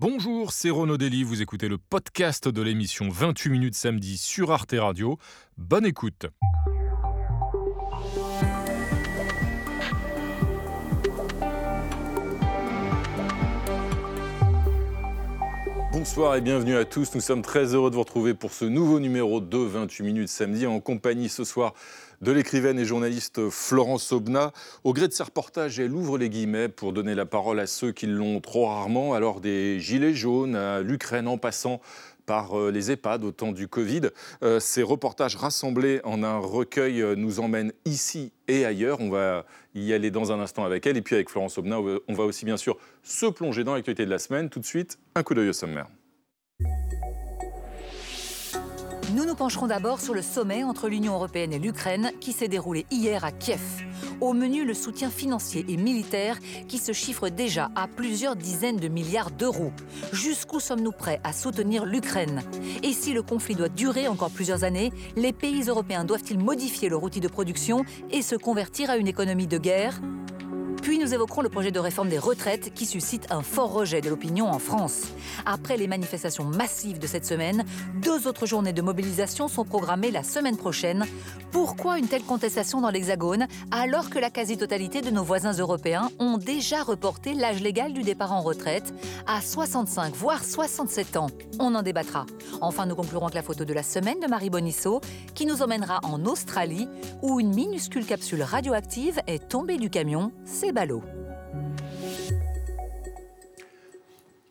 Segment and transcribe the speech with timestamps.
[0.00, 4.74] Bonjour, c'est Renaud Dely, vous écoutez le podcast de l'émission 28 minutes samedi sur Arte
[4.76, 5.18] Radio.
[5.56, 6.26] Bonne écoute.
[15.92, 17.14] Bonsoir et bienvenue à tous.
[17.14, 20.66] Nous sommes très heureux de vous retrouver pour ce nouveau numéro de 28 minutes samedi
[20.66, 21.72] en compagnie ce soir
[22.20, 24.52] de l'écrivaine et journaliste Florence Aubenas.
[24.84, 27.92] Au gré de ses reportages, elle ouvre les guillemets pour donner la parole à ceux
[27.92, 31.80] qui l'ont trop rarement, alors des gilets jaunes à l'Ukraine en passant
[32.26, 34.02] par euh, les EHPAD au temps du Covid.
[34.42, 39.00] Euh, ces reportages rassemblés en un recueil euh, nous emmènent ici et ailleurs.
[39.00, 39.44] On va
[39.74, 40.96] y aller dans un instant avec elle.
[40.96, 44.10] Et puis avec Florence Aubenas, on va aussi bien sûr se plonger dans l'actualité de
[44.10, 44.48] la semaine.
[44.48, 45.86] Tout de suite, un coup d'œil au sommaire.
[49.14, 52.84] Nous nous pencherons d'abord sur le sommet entre l'Union européenne et l'Ukraine qui s'est déroulé
[52.90, 53.60] hier à Kiev.
[54.20, 58.88] Au menu, le soutien financier et militaire qui se chiffre déjà à plusieurs dizaines de
[58.88, 59.70] milliards d'euros.
[60.12, 62.42] Jusqu'où sommes-nous prêts à soutenir l'Ukraine?
[62.82, 67.04] Et si le conflit doit durer encore plusieurs années, les pays européens doivent-ils modifier leur
[67.04, 70.00] outil de production et se convertir à une économie de guerre?
[70.84, 74.10] Puis nous évoquerons le projet de réforme des retraites qui suscite un fort rejet de
[74.10, 75.04] l'opinion en France.
[75.46, 77.64] Après les manifestations massives de cette semaine,
[78.02, 81.06] deux autres journées de mobilisation sont programmées la semaine prochaine.
[81.52, 86.36] Pourquoi une telle contestation dans l'Hexagone alors que la quasi-totalité de nos voisins européens ont
[86.36, 88.92] déjà reporté l'âge légal du départ en retraite
[89.26, 91.28] à 65 voire 67 ans?
[91.58, 92.26] On en débattra.
[92.60, 95.00] Enfin, nous conclurons avec la photo de la semaine de Marie Bonisso
[95.34, 96.88] qui nous emmènera en Australie
[97.22, 100.30] où une minuscule capsule radioactive est tombée du camion.
[100.74, 101.02] Ballot.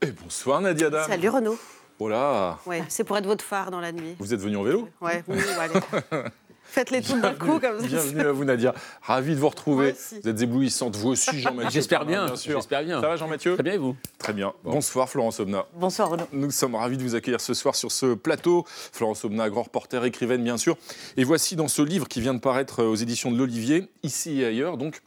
[0.01, 0.89] Et bonsoir Nadia.
[1.05, 1.57] Salut Renaud.
[1.99, 2.59] Voilà.
[2.65, 4.15] Ouais, c'est pour être votre phare dans la nuit.
[4.19, 4.89] Vous êtes venu en vélo?
[5.01, 5.79] Ouais, oui, allez.
[6.63, 7.85] Faites-les tout d'un coup comme ça.
[7.87, 8.73] Bienvenue à vous Nadia.
[9.01, 9.87] Ravi de vous retrouver.
[9.87, 10.21] Moi aussi.
[10.23, 11.69] Vous êtes éblouissante, vous aussi Jean-Mathieu.
[11.71, 12.55] J'espère bien, Bien sûr.
[12.55, 12.99] j'espère bien.
[12.99, 13.53] Ça va Jean-Mathieu?
[13.53, 13.95] Très bien, et vous?
[14.17, 14.53] Très bien.
[14.63, 15.65] Bonsoir Florence Aubenas.
[15.75, 16.27] Bonsoir Renaud.
[16.31, 18.63] Nous sommes ravis de vous accueillir ce soir sur ce plateau.
[18.67, 20.77] Florence Aubenas, grand reporter, écrivaine bien sûr.
[21.17, 24.45] Et voici dans ce livre qui vient de paraître aux éditions de l'Olivier, ici et
[24.45, 25.01] ailleurs, donc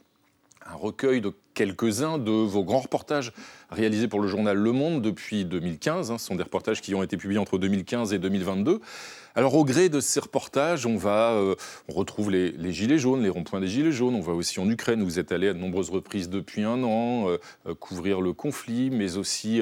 [0.71, 3.31] un recueil de quelques-uns de vos grands reportages
[3.71, 6.11] réalisés pour le journal Le Monde depuis 2015.
[6.11, 6.17] hein.
[6.17, 8.79] Ce sont des reportages qui ont été publiés entre 2015 et 2022.
[9.33, 11.55] Alors au gré de ces reportages, on va, euh,
[11.89, 14.15] on retrouve les, gilets jaunes, les ronds-points des gilets jaunes.
[14.15, 16.83] On va aussi en Ukraine où vous êtes allé à de nombreuses reprises depuis un
[16.83, 19.61] an euh, euh, couvrir le conflit, mais aussi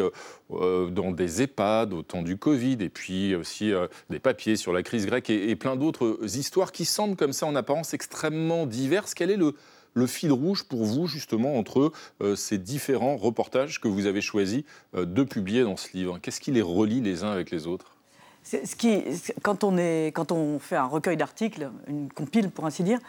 [0.49, 3.73] dans des EHPAD au temps du Covid, et puis aussi
[4.09, 7.45] des papiers sur la crise grecque et, et plein d'autres histoires qui semblent comme ça
[7.47, 9.13] en apparence extrêmement diverses.
[9.13, 9.55] Quel est le
[9.95, 11.91] le fil rouge pour vous, justement, entre
[12.21, 16.41] euh, ces différents reportages que vous avez choisi euh, de publier dans ce livre Qu'est-ce
[16.41, 17.95] qui les relie les uns avec les autres?
[18.43, 19.03] Ce qui,
[19.41, 22.99] quand, on fait un recueil d'articles, une compile pour ainsi dire,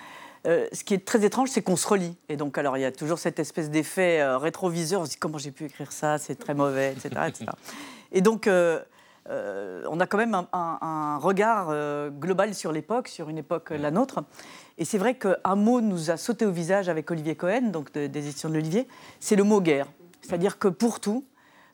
[0.47, 2.17] euh, ce qui est très étrange, c'est qu'on se relie.
[2.31, 5.03] Et donc, alors, il y a toujours cette espèce d'effet rétroviseur.
[5.03, 7.11] On se dit comment j'ai pu écrire ça, c'est très mauvais, etc.
[7.29, 7.47] etc.
[8.13, 11.75] Et donc, on a quand même un, regard
[12.13, 14.23] global sur l'époque, sur une époque la nôtre.
[14.79, 18.07] Et c'est vrai qu'un mot nous a sauté au visage avec Olivier Cohen, donc de-
[18.07, 18.87] des éditions de l'Olivier,
[19.21, 19.87] c'est le mot guerre.
[20.21, 21.25] C'est-à-dire que pour tout,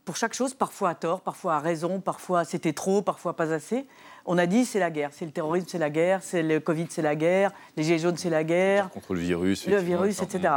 [0.04, 3.86] pour chaque chose, parfois à tort, parfois à raison, parfois c'était trop, parfois pas assez,
[4.26, 5.10] on a dit c'est la guerre.
[5.12, 8.16] C'est le terrorisme, c'est la guerre, c'est le Covid, c'est la guerre, les gilets jaunes,
[8.16, 10.54] c'est la guerre, Contre le virus le virus, etc.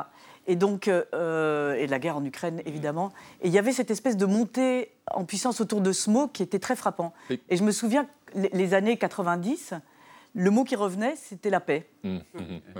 [0.48, 3.12] Et donc, euh, et la guerre en Ukraine, évidemment.
[3.42, 6.44] Et il y avait cette espèce de montée en puissance autour de ce mot qui
[6.44, 7.14] était très frappant.
[7.50, 8.06] Et- je me souviens,
[8.36, 9.74] les années 90,
[10.38, 11.88] le mot qui revenait, c'était la paix.
[12.04, 12.20] Ouais,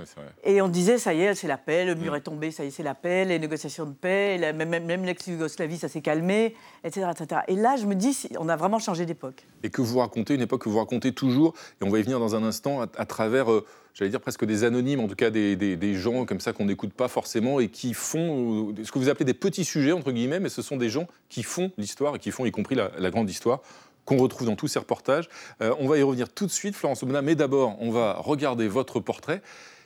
[0.04, 0.28] c'est vrai.
[0.44, 2.68] Et on disait, ça y est, c'est la paix, le mur est tombé, ça y
[2.68, 6.54] est, c'est la paix, les négociations de paix, la- même, même, l'ex-Yougoslavie, ça s'est calmé,
[6.84, 7.40] etc., etc.
[7.48, 9.46] Et là, je me dis, on a vraiment changé d'époque.
[9.62, 12.20] Et que vous racontez, une époque que vous racontez toujours, et on va y venir
[12.20, 15.30] dans un instant, à, à travers, euh, j'allais dire presque des anonymes, en tout cas
[15.30, 18.92] des, des- des gens comme ça qu'on n'écoute pas forcément et qui font euh, ce
[18.92, 21.72] que vous appelez des petits sujets, entre guillemets, mais ce sont des gens qui font
[21.78, 23.62] l'histoire et qui font y compris la, la grande histoire
[24.06, 25.28] qu'on retrouve dans tous ces reportages.
[25.60, 28.68] Euh, on va y revenir tout de suite, Florence Aubenas, mais d'abord, on va regarder
[28.68, 29.42] votre portrait.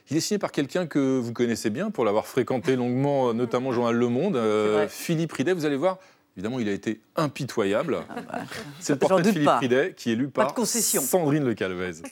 [0.09, 3.69] Il est signé par quelqu'un que vous connaissez bien, pour l'avoir fréquenté longuement, euh, notamment
[3.69, 4.87] au journal Le Monde, euh.
[4.87, 5.53] Philippe Ridet.
[5.53, 5.97] Vous allez voir,
[6.37, 7.99] évidemment, il a été impitoyable.
[8.79, 9.59] C'est le portrait de Philippe pas.
[9.59, 11.01] Ridet, qui est lu par concession.
[11.01, 12.03] Sandrine Le Calvez.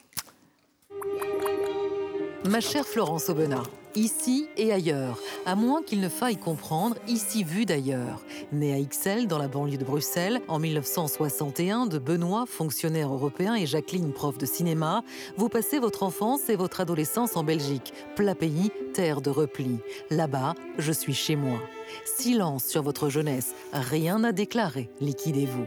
[2.48, 3.62] Ma chère Florence Aubenas,
[3.94, 8.24] ici et ailleurs, à moins qu'il ne faille comprendre, ici vu d'ailleurs.
[8.52, 13.66] Né à Ixelles, dans la banlieue de Bruxelles, en 1961, de Benoît, fonctionnaire européen, et
[13.66, 15.02] Jacqueline, prof de cinéma,
[15.36, 19.78] vous passez votre enfance et votre adolescence en Belgique, plat pays, terre de repli.
[20.10, 21.60] Là-bas, je suis chez moi.
[22.04, 25.66] Silence sur votre jeunesse, rien à déclarer, liquidez-vous.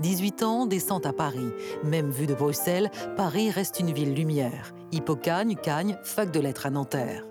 [0.00, 1.50] 18 ans, descente à Paris.
[1.84, 4.72] Même vue de Bruxelles, Paris reste une ville lumière.
[4.92, 7.24] Hippocagne, Cagne, fac de lettres à Nanterre.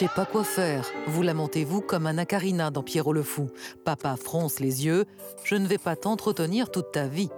[0.00, 0.90] sais pas quoi faire.
[1.08, 3.50] Vous lamentez-vous comme un acarina dans Pierrot le Fou.
[3.84, 5.04] Papa fronce les yeux.
[5.44, 7.28] Je ne vais pas t'entretenir toute ta vie.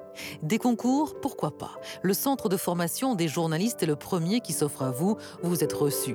[0.45, 1.81] Des concours, pourquoi pas.
[2.03, 5.17] Le centre de formation des journalistes est le premier qui s'offre à vous.
[5.43, 6.15] Vous êtes reçu.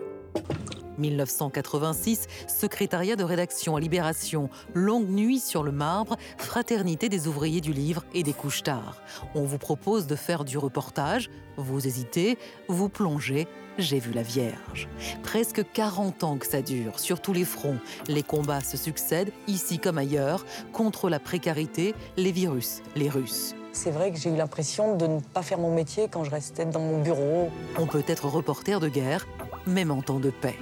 [0.98, 7.74] 1986, secrétariat de rédaction à Libération, longue nuit sur le marbre, fraternité des ouvriers du
[7.74, 8.98] livre et des couches tard.
[9.36, 13.48] On vous propose de faire du reportage, vous hésitez, vous plongez,
[13.78, 14.88] j'ai vu la Vierge.
[15.24, 17.78] Presque 40 ans que ça dure, sur tous les fronts.
[18.08, 23.56] Les combats se succèdent, ici comme ailleurs, contre la précarité, les virus, les Russes.
[23.72, 26.66] C'est vrai que j'ai eu l'impression de ne pas faire mon métier quand je restais
[26.66, 27.52] dans mon bureau.
[27.78, 29.28] On peut être reporter de guerre,
[29.68, 30.56] même en temps de paix.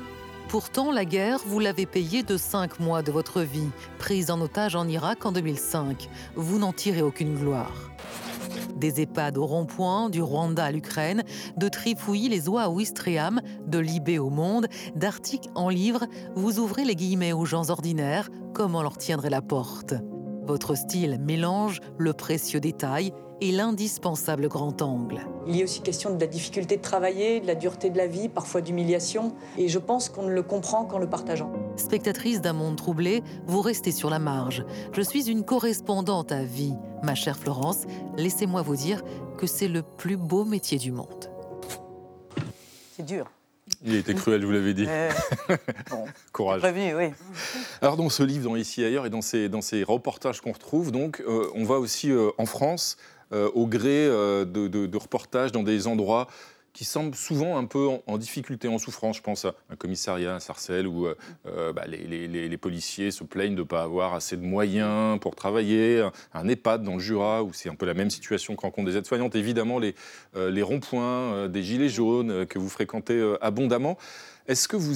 [0.47, 4.75] Pourtant, la guerre, vous l'avez payée de cinq mois de votre vie, prise en otage
[4.75, 6.07] en Irak en 2005.
[6.35, 7.73] Vous n'en tirez aucune gloire.
[8.75, 11.23] Des EHPAD au rond-point, du Rwanda à l'Ukraine,
[11.57, 16.05] de Trifouilly les oies à Ouistreham, de Libé au monde, d'articles en livres,
[16.35, 19.95] vous ouvrez les guillemets aux gens ordinaires, comment leur tiendrait la porte?
[20.47, 25.21] Votre style mélange le précieux détail et l'indispensable grand angle.
[25.47, 28.07] Il y a aussi question de la difficulté de travailler, de la dureté de la
[28.07, 31.51] vie, parfois d'humiliation, et je pense qu'on ne le comprend qu'en le partageant.
[31.75, 34.65] Spectatrice d'un monde troublé, vous restez sur la marge.
[34.93, 36.75] Je suis une correspondante à vie.
[37.03, 37.83] Ma chère Florence,
[38.17, 39.03] laissez-moi vous dire
[39.37, 41.29] que c'est le plus beau métier du monde.
[42.95, 43.25] C'est dur.
[43.85, 44.85] Il a été cruel, je vous l'avais dit.
[44.87, 45.11] Euh,
[45.91, 46.61] bon, Courage.
[46.61, 47.09] prévenu, oui.
[47.81, 50.51] Alors dans ce livre, dans Ici et ailleurs, et dans ces, dans ces reportages qu'on
[50.53, 52.97] retrouve, donc, euh, on va aussi euh, en France,
[53.31, 56.27] au gré de, de- de reportages dans des endroits
[56.75, 59.15] qui semblent souvent un peu en, difficulté, en souffrance.
[59.15, 61.15] Je pense à un commissariat à Sarcelles où euh,
[61.47, 66.05] euh, bah, les, policiers se plaignent de ne pas avoir assez de moyens pour travailler.
[66.33, 68.97] Un, EHPAD dans le Jura où c'est un peu la même situation que rencontrent des
[68.97, 69.35] aides-soignantes.
[69.35, 69.95] Évidemment, les,
[70.35, 73.97] euh, ronds-points, des gilets jaunes que vous fréquentez abondamment.
[74.47, 74.93] Est-ce que vous,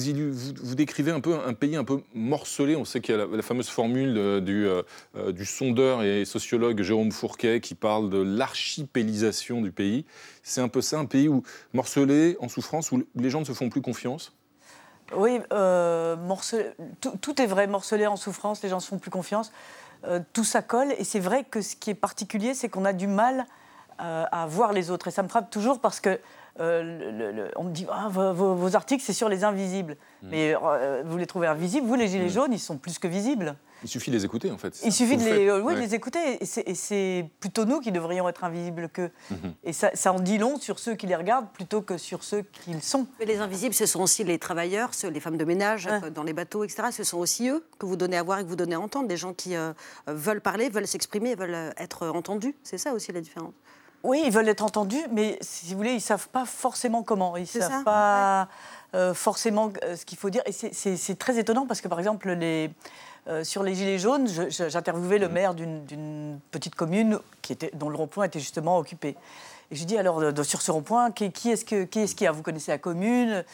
[0.62, 2.76] vous, décrivez un peu un pays un peu morcelé?
[2.76, 4.82] On sait qu'il y a la, fameuse formule du, euh,
[5.16, 10.04] euh, du sondeur et sociologue Jérôme Fourquet qui parle de l'archipélisation du pays.
[10.44, 11.42] C'est un peu ça, un pays où
[11.72, 14.32] morcelé, en souffrance, où les gens ne se font plus confiance?
[15.16, 16.16] Oui, euh,
[17.20, 19.52] tout, est vrai, morcelé en souffrance, les gens se font plus confiance.
[20.04, 22.92] Euh, tout ça colle, et c'est vrai que ce qui est particulier, c'est qu'on a
[22.92, 23.46] du mal
[24.00, 25.08] euh, à voir les autres.
[25.08, 26.20] Et ça me frappe toujours parce que
[26.58, 29.96] euh, le- le- on me dit ah, vos, vos- vos articles, c'est sur les invisibles.
[30.22, 33.56] Mais euh, vous les trouvez invisibles, vous, les gilets jaunes, ils sont plus que visibles.
[33.82, 34.78] Il suffit de les écouter, en fait.
[34.84, 35.86] Il suffit de les, euh, oui, de Ouais.
[35.86, 36.18] les écouter.
[36.42, 39.10] Et c'est- plutôt nous qui devrions être invisibles qu'eux.
[39.30, 39.54] Mhm.
[39.64, 42.42] Et ça, ça en dit long sur ceux qui les regardent plutôt que sur ceux
[42.42, 43.06] qu'ils sont.
[43.18, 46.10] Mais les invisibles, ce sont aussi les travailleurs, ceux- les femmes de ménage Ouais.
[46.10, 46.88] dans les bateaux, etc.
[46.92, 49.08] Ce sont aussi eux que vous donnez à voir et que vous donnez à entendre,
[49.08, 49.72] des gens qui euh,
[50.06, 52.54] veulent parler, veulent s'exprimer, veulent être entendus.
[52.62, 53.54] C'est ça aussi la différence.
[54.02, 57.36] Oui, ils veulent être entendus, mais si vous voulez, ils ne savent pas forcément comment.
[57.36, 58.48] Ils ne savent ça, pas
[58.94, 60.42] euh, forcément euh, ce qu'il faut dire.
[60.46, 62.70] Et c'est- c'est c'est très étonnant parce que, par exemple, les,
[63.28, 67.52] euh, sur les Gilets jaunes, je- je- j'interviewais le maire d'une d'une petite commune qui
[67.52, 69.16] était, dont le rond-point était justement occupé.
[69.70, 72.00] Et je lui dis alors, de- de- sur ce rond-point, qui, qui est-ce que- qui
[72.00, 72.32] est-ce qu'il y a?
[72.32, 73.44] Vous connaissez la commune?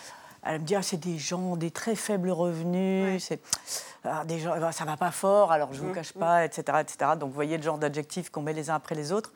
[0.49, 3.41] Elle me dit, ah, c'est des gens, des très faibles revenus, c'est
[4.05, 7.11] ah, des gens, ah, ça va pas fort, alors je vous cache pas, etc., etc.
[7.19, 9.33] Donc vous voyez le genre d'adjectifs qu'on met les uns après les autres.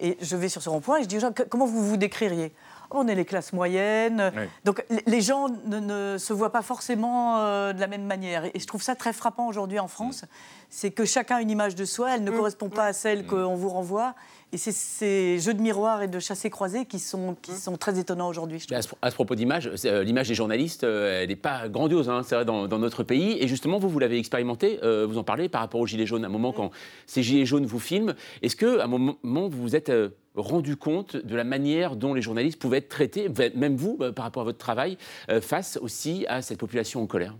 [0.00, 2.52] Et je vais sur ce rond-point et je dis aux gens, comment vous vous décririez?
[2.90, 4.32] Oh, On est les classes moyennes.
[4.36, 4.44] Oui.
[4.64, 8.44] Donc les- gens ne, ne se voient pas forcément euh, de la même manière.
[8.46, 10.24] Et je trouve ça très frappant aujourd'hui en France.
[10.70, 13.56] C'est que chacun a une image de soi, elle ne correspond pas à celle qu'on
[13.56, 14.14] vous renvoie.
[14.50, 18.28] Et c'est ces jeux de miroir et de chassés-croisés qui sont, qui sont très étonnants
[18.28, 18.64] aujourd'hui.
[18.72, 21.68] à, ce, à ce propos d'image, c'est, euh, l'image des journalistes, euh, elle n'est pas
[21.68, 23.36] grandiose, hein, c'est vrai, dans, dans notre pays.
[23.40, 26.24] Et justement, vous, vous l'avez expérimenté, euh, vous en parlez par rapport aux Gilets jaunes.
[26.24, 26.70] À un moment, quand
[27.06, 31.16] ces Gilets jaunes vous filment, est-ce qu'à un moment, vous vous êtes euh, rendu compte
[31.16, 34.58] de la manière dont les journalistes pouvaient être traités, même vous, par rapport à votre
[34.58, 34.96] travail,
[35.30, 37.36] euh, face aussi à cette population en colère?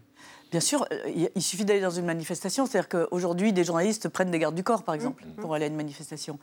[0.50, 2.64] Bien sûr, euh, il suffit d'aller dans une manifestation.
[2.66, 5.76] C'est-à-dire qu'aujourd'hui, des journalistes prennent des gardes du corps, par exemple, pour aller à une
[5.76, 6.38] manifestation.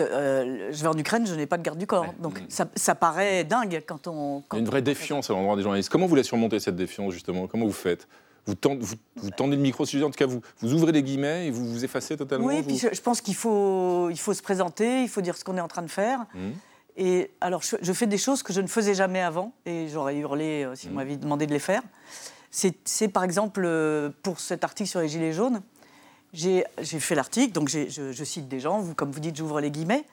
[0.00, 2.12] Euh, je vais en Ukraine, je n'ai pas de garde du corps.
[2.18, 4.42] Donc ça, ça paraît dingue quand on.
[4.52, 5.88] Il y a une vraie défiance à l'endroit des journalistes.
[5.88, 7.46] Comment vous la surmontez, cette défiance, justement?
[7.46, 8.08] Comment vous faites?
[8.46, 11.02] Vous tendez, vous, vous tendez le micro, si en tout cas, vous, vous ouvrez les
[11.02, 14.34] guillemets et vous vous effacez totalement Oui, puis je, je pense qu'il faut, il faut
[14.34, 16.26] se présenter, il faut dire ce qu'on est en train de faire.
[16.96, 20.16] Et alors, je, je fais des choses que je ne faisais jamais avant, et j'aurais
[20.16, 21.82] hurlé euh, si on m'avait demandé de les faire.
[22.56, 25.60] C'est c'est, par exemple, euh, pour cet article sur les Gilets jaunes,
[26.32, 29.34] j'ai j'ai fait l'article, donc j'ai- je, je cite des gens, vous, comme vous dites,
[29.36, 30.04] j'ouvre les guillemets,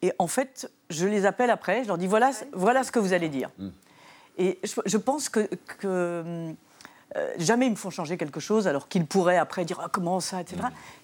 [0.00, 3.12] et en fait, je les appelle après, je leur dis voilà, voilà ce que vous
[3.14, 3.50] allez dire.
[4.38, 5.40] Et je, je pense que,
[5.80, 6.52] que,
[7.16, 10.20] euh, jamais ils me font changer quelque chose, alors qu'ils pourraient après dire ah, comment
[10.20, 10.58] ça, etc.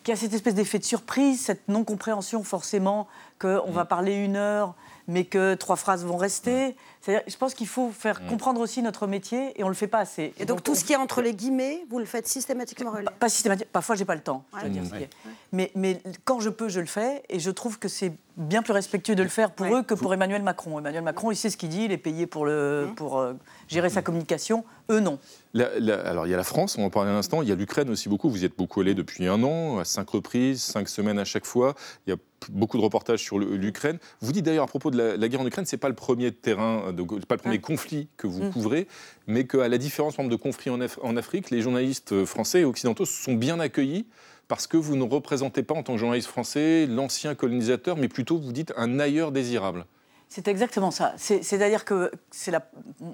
[0.05, 3.09] Qu'il y a cette espèce d'effet de surprise, cette non-compréhension forcément
[3.41, 4.75] qu'on va parler une heure
[5.09, 6.77] mais que trois phrases vont rester.
[7.01, 9.99] C'est-à-dire, je pense qu'il faut faire comprendre aussi notre métier et on le fait pas
[10.01, 10.35] assez.
[10.39, 13.29] Et donc, tout ce qui est entre les guillemets, vous le faites systématiquement relayer Pas
[13.29, 13.71] systématiquement.
[13.73, 14.45] Parfois, j'ai pas le temps.
[14.55, 15.03] je dois dire ce qui Ouais.
[15.05, 15.11] est.
[15.53, 17.23] Mais, mais quand je peux, je le fais.
[17.31, 19.73] Et je trouve que c'est bien plus respectueux de le faire pour Ouais.
[19.79, 20.79] eux que pour Emmanuel Macron.
[20.79, 23.33] Emmanuel Macron, il sait ce qu'il dit, il est payé pour, le, pour euh,
[23.69, 24.65] gérer sa communication.
[24.91, 25.19] Eux, non.
[25.55, 27.41] La- la- alors, il y a la France, on en parlait un instant.
[27.43, 28.29] Il y a l'Ukraine aussi beaucoup.
[28.29, 31.47] Vous y êtes beaucoup allé depuis un an, à cinq reprises, cinq semaines à chaque
[31.47, 31.75] fois.
[32.07, 33.99] Il y a p- beaucoup de reportages sur l'Ukraine.
[34.21, 36.33] Vous dites d'ailleurs à propos de la, la guerre en Ukraine, c'est pas le premier
[36.33, 38.87] terrain, de, pas le premier conflit que vous couvrez,
[39.27, 42.61] mais qu'à la différence par exemple, de conflits en, Af- en Afrique, les journalistes français
[42.61, 44.07] et occidentaux sont bien accueillis
[44.47, 48.39] parce que vous ne représentez pas en tant que journaliste français l'ancien colonisateur, mais plutôt
[48.39, 49.85] vous dites un ailleurs désirable.
[50.31, 51.15] C'est exactement ça.
[51.17, 52.11] C'est- C'est-à-dire que
[52.49, 52.67] la,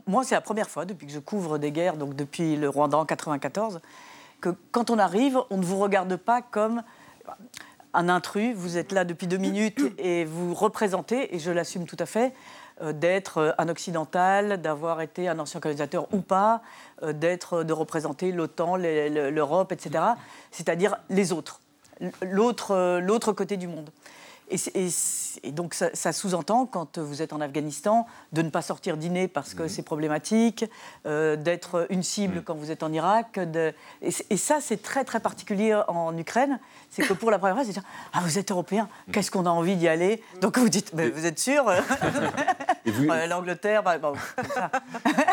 [0.06, 2.98] moi, c'est la première fois depuis que je couvre des guerres, donc depuis le Rwanda
[2.98, 3.80] en 94,
[4.40, 6.82] que quand on arrive, on ne vous regarde pas comme
[7.94, 8.54] un intrus.
[8.54, 12.32] Vous êtes là depuis deux minutes et vous représentez, et je l'assume tout à fait,
[12.82, 16.60] euh, d'être euh, un occidental, d'avoir été un ancien colonisateur ou pas,
[17.04, 20.04] euh, de représenter l'OTAN, l'Europe, etc.
[20.50, 21.60] C'est-à-dire les autres,
[22.22, 23.90] l'autre côté du monde.
[24.50, 29.26] Et, donc ça, ça sous-entend, quand vous êtes en Afghanistan, de ne pas sortir dîner
[29.26, 30.64] parce que c'est problématique,
[31.06, 33.38] euh, d'être une cible quand vous êtes en Irak.
[33.38, 33.72] de-
[34.02, 36.60] et, ça, c'est très très particulier en Ukraine.
[36.90, 37.82] C'est que pour la première fois, c'est dire
[38.12, 40.22] Ah, vous êtes européen, qu'est-ce qu'on a envie d'y aller?
[40.40, 41.64] Donc vous dites Mais vous êtes sûr?
[42.90, 44.70] vous, Ouais, L'Angleterre, bah, bon, comme ça.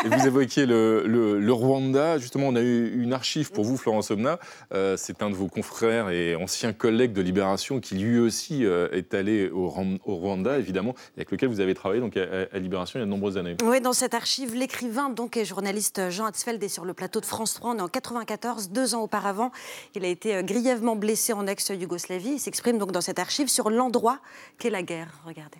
[0.04, 2.18] Et vous évoquiez le, le- le Rwanda.
[2.18, 4.38] Justement, on a eu une archive pour vous, Florence Omna.
[4.72, 8.88] Euh, c'est un de vos confrères et anciens collègues de Libération qui lui aussi euh,
[8.92, 12.98] est allé au, Rwanda, évidemment, et avec lequel vous avez travaillé donc, à, à Libération
[12.98, 13.56] il y a de nombreuses années.
[13.64, 17.26] Oui, dans cette archive, l'écrivain donc et journaliste Jean Hatzfeld est sur le plateau de
[17.26, 17.74] France 3.
[17.74, 19.50] On est en 94, deux ans auparavant.
[19.94, 22.32] Il a été euh, grièvement blessé en ex-Yougoslavie.
[22.34, 24.18] Il s'exprime donc dans cette archive sur l'endroit
[24.58, 25.08] qu'est la guerre.
[25.26, 25.58] Regardez.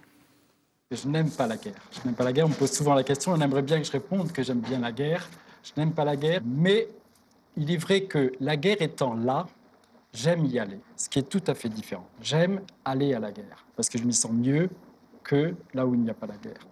[0.92, 1.80] Je n'aime pas la guerre.
[1.90, 2.46] Je n'aime pas la guerre.
[2.46, 3.32] On me pose souvent la question.
[3.32, 5.28] On aimerait bien que je réponde que j'aime bien la guerre.
[5.64, 6.42] Je n'aime pas la guerre.
[6.44, 6.88] Mais
[7.56, 9.46] il est vrai que la guerre étant là,
[10.12, 10.80] j'aime y aller.
[10.96, 12.06] Ce qui est tout à fait différent.
[12.20, 14.68] J'aime aller à la guerre parce que je m'y sens mieux
[15.24, 16.66] que là où il n'y a pas la guerre.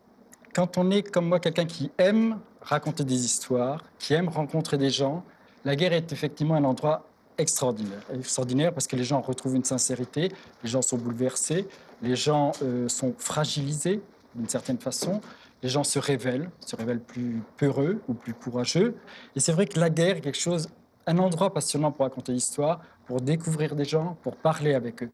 [0.54, 4.90] Quand on est comme moi quelqu'un qui aime raconter des histoires, qui aime rencontrer des
[4.90, 5.24] gens,
[5.64, 7.06] la guerre est effectivement un endroit
[7.38, 8.02] extraordinaire.
[8.12, 11.66] Extraordinaire parce que les gens retrouvent une sincérité, les gens sont bouleversés,
[12.02, 14.02] les gens euh, sont fragilisés
[14.34, 15.20] d'une certaine façon,
[15.62, 18.96] les gens se révèlent, se révèlent plus peureux ou plus courageux.
[19.36, 20.68] Et c'est vrai que la guerre est quelque chose,
[21.06, 25.10] un endroit passionnant pour raconter l'histoire, pour découvrir des gens, pour parler avec eux.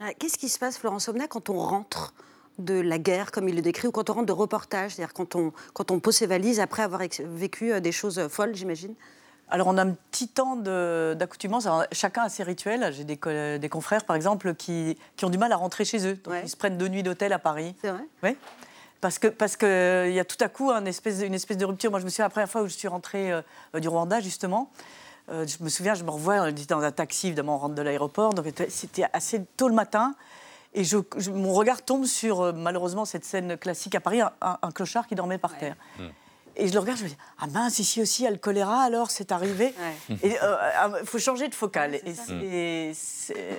[0.00, 2.14] Ah, Qu'est-ce qui se passe, Florence Omna, quand on rentre
[2.58, 5.36] de la guerre, comme il le décrit, ou quand on rentre de reportage, c'est-à-dire quand
[5.36, 8.94] on, quand on pose ses valises après avoir vécu euh, des choses folles, j'imagine?
[9.52, 11.68] Alors, on a un petit temps d'accoutumance.
[11.92, 12.90] Chacun a ses rituels.
[12.92, 16.06] J'ai des, co- des confrères, par exemple, qui, qui ont du mal à rentrer chez
[16.06, 16.14] eux.
[16.14, 16.40] Donc, Ouais.
[16.44, 17.74] ils se prennent deux nuits d'hôtel à Paris.
[17.82, 18.04] C'est vrai?
[18.22, 18.36] Oui.
[19.02, 21.64] Parce que parce que il y a tout à coup un espèce, une espèce de
[21.66, 21.90] rupture.
[21.90, 23.42] Moi, je me souviens la première fois où je suis rentrée euh,
[23.80, 24.70] du Rwanda, justement.
[25.28, 28.32] euh, je me souviens, je me revois, dans un taxi, évidemment, on rentre de l'aéroport.
[28.32, 30.14] Donc, c'était- assez tôt le matin.
[30.72, 34.32] Et je, je- mon regard tombe sur, euh, malheureusement, cette scène classique à Paris, un,
[34.40, 35.76] un- un clochard qui dormait par terre.
[36.56, 38.36] Et je le regarde, je me dis, ah mince, ici aussi, il y a le
[38.36, 39.74] choléra, alors c'est arrivé.
[40.10, 40.38] Ouais.
[41.00, 41.92] Il faut changer de focale.
[41.92, 42.92] Ouais, et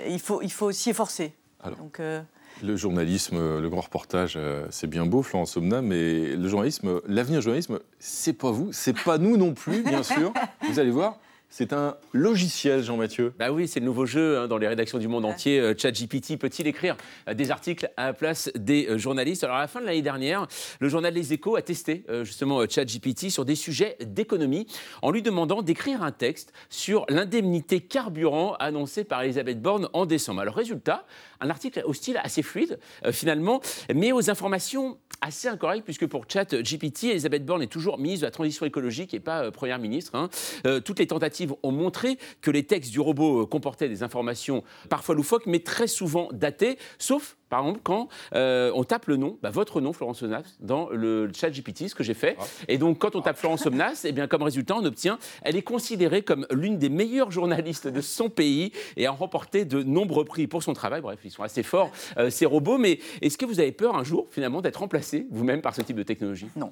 [0.07, 1.33] il, faut, il faut aussi efforcer.
[1.63, 1.77] Alors.
[1.77, 2.21] Donc, euh,
[2.61, 7.01] Le journalisme, euh, le grand reportage, euh, c'est bien beau, Florence Omna, mais le journalisme,
[7.07, 10.33] l'avenir du journalisme, c'est pas vous, c'est pas nous non plus, bien sûr.
[10.69, 11.19] Vous allez voir,
[11.55, 13.31] c'est un logiciel, Jean-Mathieu.
[13.37, 15.59] Bah oui, c'est le nouveau jeu hein, dans les rédactions du monde entier.
[15.59, 16.97] Euh, ChatGPT peut-il écrire
[17.29, 19.43] euh, des articles à la place des euh, journalistes?
[19.43, 20.47] Alors à la fin de l'année dernière,
[20.79, 24.65] le journal Les Échos a testé euh, justement euh, ChatGPT sur des sujets d'économie
[25.03, 30.41] en lui demandant d'écrire un texte sur l'indemnité carburant annoncée par Elisabeth Borne en décembre.
[30.41, 31.05] Alors résultat,
[31.39, 33.61] un article au style assez fluide euh, finalement,
[33.93, 38.31] mais aux informations assez incorrectes puisque pour ChatGPT, Elisabeth Borne est toujours ministre de la
[38.31, 40.15] transition écologique et pas euh, première ministre.
[40.15, 40.29] hein.
[40.65, 44.63] Euh, toutes les tentatives ont montré que les textes du robot euh, comportaient des informations
[44.89, 49.37] parfois loufoques, mais très souvent datées, sauf par exemple quand euh, on tape le nom,
[49.43, 52.35] bah, votre nom, Florence Somnas, dans le chat GPT, ce que j'ai fait.
[52.67, 55.61] Et donc quand on tape Florence Somnas, et bien comme résultat, on obtient, elle est
[55.61, 60.47] considérée comme l'une des meilleures journalistes de son pays et a remporté de nombreux prix
[60.47, 61.01] pour son travail.
[61.01, 62.77] Bref, ils sont assez forts, euh, ces robots.
[62.79, 65.95] Mais est-ce que vous avez peur un jour, finalement, d'être remplacé vous-même par ce type
[65.97, 66.47] de technologie?
[66.55, 66.71] Non.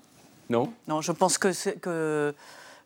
[0.49, 0.73] Non?
[0.87, 2.33] Non, je pense que, c'est- que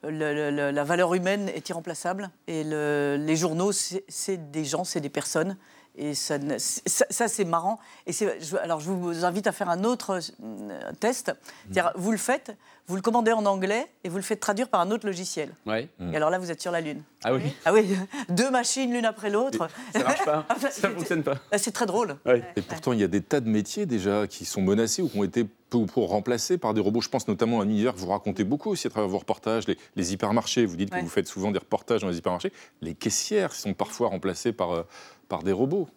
[0.04, 2.30] la valeur humaine est irremplaçable.
[2.48, 5.58] Et le- les journaux, c'est des gens, c'est des personnes.
[5.98, 7.80] Et ça, ne- ça, ça, c'est marrant.
[8.06, 11.32] Et je- alors, je vous invite à faire un autre euh, test.
[11.66, 12.56] C'est-à-dire, vous le faites,
[12.88, 15.50] vous le commandez en anglais et vous le faites traduire par un autre logiciel.
[15.66, 15.88] Ouais.
[16.12, 17.02] Et alors là, vous êtes sur la Lune.
[17.24, 17.98] Ah oui, Ah oui,
[18.30, 19.68] deux machines l'une après l'autre.
[19.94, 20.46] ça marche pas.
[20.50, 21.36] Enfin, Ça fonctionne pas.
[21.52, 22.18] Ah, C'est très drôle.
[22.56, 25.18] Et pourtant, il y a des tas de métiers déjà qui sont menacés ou qui
[25.18, 27.02] ont été peu pour remplacés par des robots.
[27.02, 29.68] Je pense notamment à un univers que vous racontez beaucoup aussi à travers vos reportages,
[29.68, 30.66] les, les hypermarchés.
[30.66, 31.00] Vous dites Ouais.
[31.00, 32.54] que vous faites souvent des reportages dans les hypermarchés.
[32.82, 34.84] Les caissières sont parfois remplacées par, euh,
[35.28, 35.88] par des robots.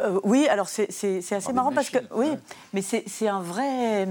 [0.00, 0.88] Euh, oui, alors c'est
[1.32, 2.38] assez marrant parce que oui, ouais.
[2.72, 4.08] mais c'est un vrai.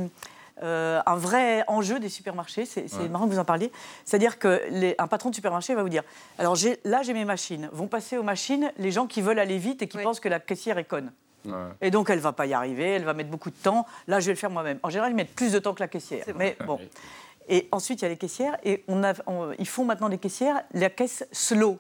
[0.63, 3.09] euh, un vrai enjeu des supermarchés, c'est Ouais.
[3.09, 3.71] marrant que vous en parliez.
[4.05, 6.03] C'est-à-dire qu'un patron de supermarché va vous dire
[6.37, 9.81] alors là j'ai mes machines, vont passer aux machines les gens qui veulent aller vite
[9.81, 10.03] et qui Oui.
[10.03, 11.11] pensent que la caissière est conne.
[11.45, 11.53] Ouais.
[11.81, 13.87] Et donc elle va pas y arriver, elle va mettre beaucoup de temps.
[14.07, 14.77] Là je vais le faire moi-même.
[14.83, 16.25] En général ils mettent plus de temps que la caissière.
[16.35, 16.79] Mais bon.
[17.49, 20.19] Et ensuite il y a les caissières et on a, on- ils font maintenant des
[20.19, 21.79] caissières la caisse slow.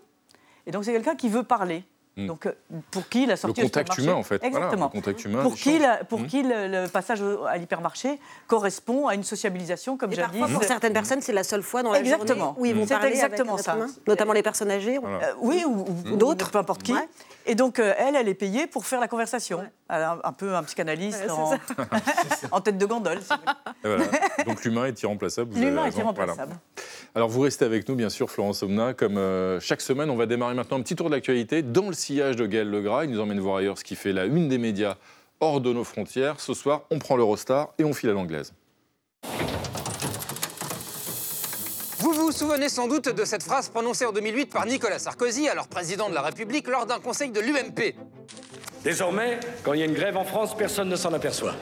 [0.65, 1.83] Et donc c'est quelqu'un qui veut parler.
[2.23, 2.27] Mm.
[2.27, 2.51] Donc, euh,
[2.91, 4.37] pour qui la Le sortie au contact humain, en fait.
[4.37, 4.85] Voilà, Exactement.
[4.93, 5.41] le contact humain.
[5.43, 6.27] pour qui, la- pour Mhm.
[6.27, 10.39] qui le, le passage à l'hypermarché correspond à une sociabilisation, comme jadis.
[10.39, 12.53] parfois, pour certaines personnes, c'est la seule fois dans la Exactement.
[12.55, 13.75] journée où ils vont parler exactement avec ça.
[13.75, 14.97] humain, notamment les personnes âgées.
[14.97, 15.17] Voilà.
[15.27, 16.51] Euh, oui, ou, ou- D'autres.
[16.51, 16.93] peu importe qui.
[16.93, 17.07] Ouais.
[17.47, 19.61] Et donc, euh, elle, elle est payée pour faire la conversation.
[19.89, 21.51] Un, un peu un psychanalyste Ouais, en,
[22.51, 23.19] en tête de gondole.
[23.21, 23.33] si
[23.83, 24.03] voilà.
[24.45, 25.53] Donc l'humain est irremplaçable.
[25.55, 26.53] L'humain est irremplaçable.
[27.13, 28.93] Alors vous restez avec nous, bien sûr, Florence Omna.
[28.93, 29.19] Comme
[29.59, 32.45] chaque semaine, on va démarrer maintenant un petit tour de l'actualité dans le sillage de
[32.45, 33.05] Gaël Legras.
[33.05, 34.95] Il nous emmène voir ailleurs ce qui fait la une des médias
[35.39, 36.41] hors de nos frontières.
[36.41, 38.53] Ce soir, on prend l'Eurostar et on file à l'anglaise.
[41.99, 45.69] Vous vous souvenez sans doute de cette phrase prononcée en 2008 par Nicolas Sarkozy, alors
[45.69, 47.95] président de la République, lors d'un conseil de l'UMP.
[48.83, 51.55] Désormais, quand il y a une grève en France, personne ne s'en aperçoit.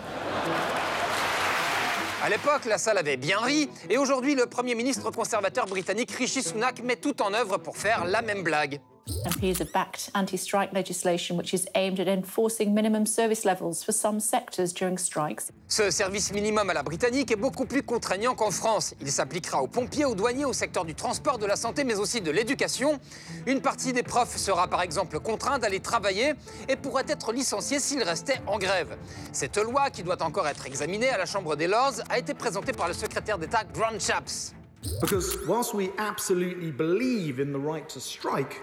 [2.23, 6.41] À l'époque, la salle avait bien ri, et aujourd'hui, le Premier ministre conservateur britannique Rishi
[6.41, 8.79] Sunak met tout en œuvre pour faire la même blague.
[9.25, 13.91] MPs have backed anti strike legislation which is aimed at enforcing minimum service levels for
[13.91, 15.51] some sectors during strikes.
[15.67, 18.95] Ce service minimum à la britannique est beaucoup plus contraignant qu'en France.
[19.01, 22.21] Il s'appliquera aux pompiers, aux douaniers, au secteur du transport, de la santé, mais aussi
[22.21, 22.99] de l'éducation.
[23.45, 26.33] Une partie des profs sera par exemple contrainte d'aller travailler
[26.67, 28.97] et pourrait être licenciée s'ils restaient en grève.
[29.31, 32.71] Cette loi, qui doit encore être examinée à la Chambre des Lords, a été présentée
[32.71, 34.53] par le secrétaire d'État Grant Shapps.
[35.01, 38.61] Because whilst we absolutely believe in the right to strike,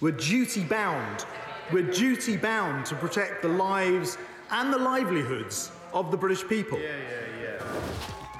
[0.00, 1.24] we're duty bound.
[1.72, 4.18] We're duty bound to protect the lives
[4.50, 6.78] and the livelihoods of the British people.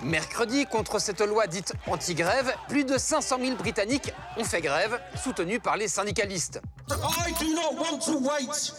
[0.03, 5.61] Mercredi, contre cette loi dite anti-grève, plus de 500 000 Britanniques ont fait grève, soutenus
[5.62, 6.61] par les syndicalistes.
[6.90, 8.73] I do not want to wait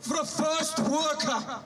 [0.00, 1.60] for the first worker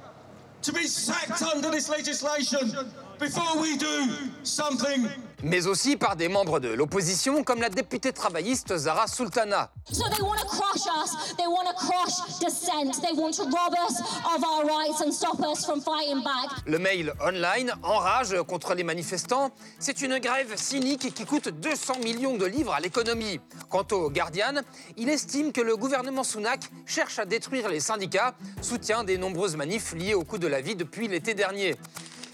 [0.62, 2.72] to be sacked under this legislation
[3.18, 4.08] before we do
[4.42, 5.08] something.
[5.42, 9.70] Mais aussi par des membres de l'opposition, comme la députée travailliste Zara Sultana.
[9.92, 11.34] So they want to crush us.
[11.36, 13.00] They want to crush dissent.
[13.02, 16.64] They want to rob us of our rights and stop us from fighting back.
[16.66, 19.50] Le mail online enrage contre les manifestants.
[19.78, 23.38] C'est une grève cynique qui coûte 200 millions de livres à l'économie.
[23.68, 24.62] Quant au Guardian,
[24.96, 29.92] il estime que le gouvernement Sunak cherche à détruire les syndicats, soutien des nombreuses manifs
[29.92, 31.76] liées au coût de la vie depuis l'été dernier.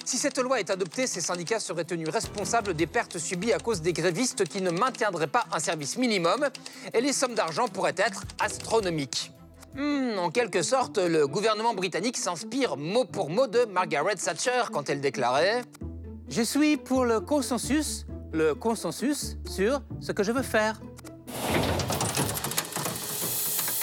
[0.05, 3.83] Si cette loi est adoptée, ces syndicats seraient tenus responsables des pertes subies à cause
[3.83, 6.49] des grévistes qui ne maintiendraient pas un service minimum
[6.93, 9.31] et les sommes d'argent pourraient être astronomiques.
[9.77, 14.91] Hmm, en quelque sorte, le gouvernement britannique s'inspire mot pour mot de Margaret Thatcher quand
[14.91, 15.63] elle déclarait
[16.29, 20.81] Je suis pour le consensus, le consensus sur ce que je veux faire.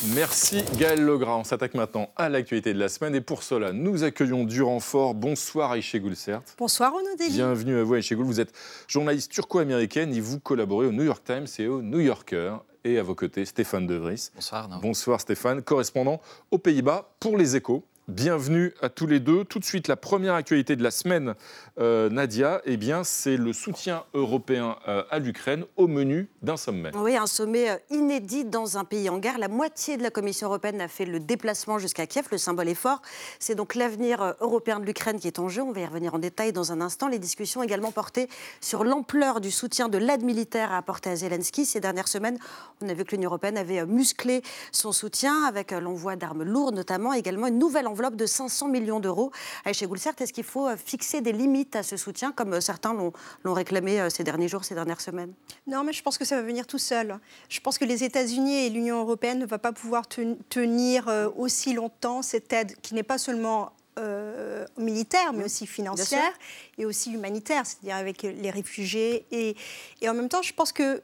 [0.08, 1.36] Merci Gaël Legras.
[1.36, 5.14] On s'attaque maintenant à l'actualité de la semaine et pour cela, nous accueillons du renfort.
[5.14, 6.42] Bonsoir Aïché Goulsert.
[6.58, 7.32] Bonsoir Renaud Dely.
[7.32, 8.26] Bienvenue à vous Aïché Goul.
[8.26, 8.54] Vous êtes
[8.88, 12.56] journaliste turco-américaine et vous collaborez au New York Times et au New Yorker.
[12.86, 14.30] Et à vos côtés, Stéphane De Vries.
[14.36, 14.64] Bonsoir.
[14.64, 14.80] Arnaud.
[14.82, 17.84] Bonsoir Stéphane, correspondant aux Pays-Bas pour les échos.
[18.10, 19.46] Bienvenue à tous les deux.
[19.46, 21.36] Tout de suite, la première actualité de la semaine,
[21.80, 26.90] euh, Nadia, eh bien, c'est le soutien européen euh, à l'Ukraine au menu d'un sommet.
[26.96, 29.38] Oui, un sommet euh, inédit dans un pays en guerre.
[29.38, 32.28] La moitié de la Commission européenne a fait le déplacement jusqu'à Kiev.
[32.32, 33.04] Le symbole est fort.
[33.38, 35.62] C'est donc l'avenir euh, européen de l'Ukraine qui est en jeu.
[35.62, 37.10] On va y revenir en détail dans un instant.
[37.10, 38.28] Les discussions également portées
[38.60, 41.64] sur l'ampleur du soutien de l'aide militaire à apporter à Zelensky.
[41.64, 42.40] Ces dernières semaines,
[42.82, 44.42] on a vu que l'Union européenne avait euh, musclé
[44.72, 49.32] son soutien avec l'envoi d'armes lourdes, notamment également une nouvelle enveloppe de 500 millions d'euros.
[49.66, 52.94] Aïcha Goulsert, est-ce qu'il faut euh, fixer des limites à ce soutien, comme euh, certains
[52.94, 55.34] l'ont réclamé euh, ces derniers jours, ces dernières semaines?
[55.68, 57.20] Non, mais je pense que ça va venir tout seul.
[57.50, 61.74] Je pense que les États-Unis et l'Union européenne ne vont pas pouvoir ten- tenir aussi
[61.74, 66.32] longtemps cette aide qui n'est pas seulement euh, militaire, mais aussi financière
[66.78, 69.26] et aussi humanitaire, c'est-à-dire avec les réfugiés.
[69.32, 69.58] Et,
[70.02, 71.02] et en même temps, je pense que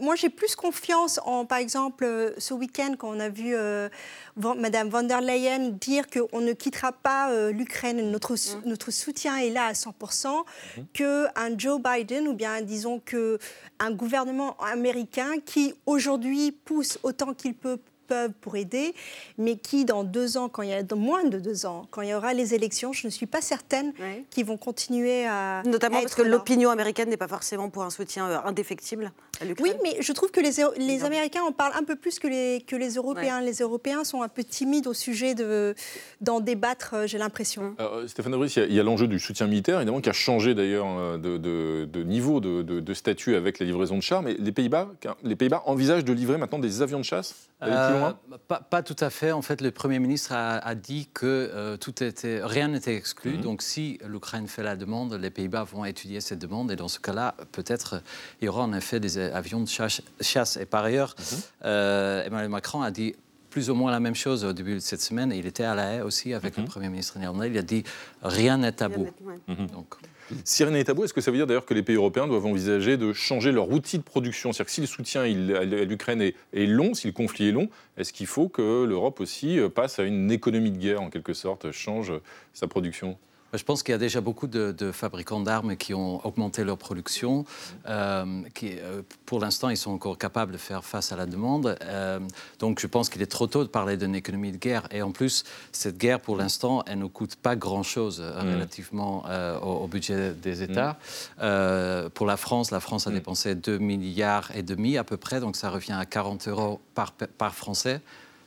[0.00, 3.88] moi, j'ai plus confiance en, par exemple, euh, ce week-end, quand on a vu euh,
[4.36, 8.62] Madame von der Leyen dire qu'on ne quittera pas euh, l'Ukraine, notre, sou- Mmh.
[8.68, 10.44] notre soutien est là à 100%,
[10.92, 17.78] qu'un Joe Biden, ou bien disons qu'un gouvernement américain qui aujourd'hui pousse autant qu'il peut
[18.10, 18.92] peuvent pour aider,
[19.38, 22.02] mais qui dans deux ans, quand il y a dans moins de deux ans, quand
[22.02, 23.92] il y aura les élections, je ne suis pas certaine
[24.30, 27.90] qu'ils vont continuer à Notamment à parce que l'opinion américaine n'est pas forcément pour un
[27.90, 29.74] soutien euh, indéfectible à l'Ukraine.
[29.74, 32.64] Oui, mais je trouve que les, les Américains en parlent un peu plus que les,
[32.66, 33.40] que les Européens.
[33.40, 35.74] Les Européens sont un peu timides au sujet de-
[36.20, 37.76] d'en débattre, euh, j'ai l'impression.
[37.80, 40.86] Euh, Stéphane Aubry, il y a- l'enjeu du soutien militaire, évidemment, qui a changé d'ailleurs
[40.88, 44.22] euh, de, de- de niveau, de, de- de statut avec la livraison de chars.
[44.22, 44.88] Mais les Pays-Bas
[45.22, 47.70] les Pays envisagent de livrer maintenant des avions de chasse plus
[48.00, 49.32] loin Euh, pas, pas tout à fait.
[49.32, 53.32] En fait, le Premier ministre a, a dit que euh, tout était, rien n'était exclu.
[53.36, 53.40] Mhm.
[53.42, 56.70] Donc, si l'Ukraine fait la demande, les Pays-Bas vont étudier cette demande.
[56.72, 58.02] Et dans ce cas-là, peut-être
[58.40, 60.02] il y aura en effet des avions de chasse.
[60.20, 60.56] chasse.
[60.56, 61.24] Et par ailleurs, Mhm.
[61.66, 63.14] euh, Emmanuel Macron a dit
[63.50, 65.32] plus ou moins la même chose au début de cette semaine.
[65.34, 66.64] Il était à La Haye aussi avec Mhm.
[66.64, 67.48] le Premier ministre néerlandais.
[67.48, 67.82] Il a dit
[68.22, 69.08] rien n'est tabou.
[69.72, 69.94] Donc,
[70.58, 72.96] Rien n'est tabou, est-ce que ça veut dire d'ailleurs que les pays européens doivent envisager
[72.96, 74.52] de changer leur outil de production?
[74.52, 78.12] C'est-à-dire que si le soutien à l'Ukraine est, long, si le conflit est long, est-ce
[78.12, 81.70] qu'il faut que l'Europe aussi euh, passe à une économie de guerre, en quelque sorte,
[81.72, 82.12] change
[82.52, 83.18] sa production?
[83.52, 86.78] Je pense qu'il y a déjà beaucoup de, de fabricants d'armes qui ont augmenté leur
[86.78, 87.44] production.
[87.88, 91.76] euh, qui, euh, pour l'instant, ils sont encore capables de faire face à la demande.
[91.82, 92.20] Euh,
[92.58, 94.86] donc, je pense qu'il est trop tôt de parler d'une économie de guerre.
[94.90, 98.54] Et en plus, cette guerre, pour l'instant, elle ne coûte pas grand-chose Mm.
[98.54, 99.24] relativement
[99.62, 100.98] au, au budget des États.
[101.40, 105.40] Euh, pour la France, la France a dépensé 2 milliards et demi à peu près.
[105.40, 108.00] Donc, ça revient à 40 euros par, par Français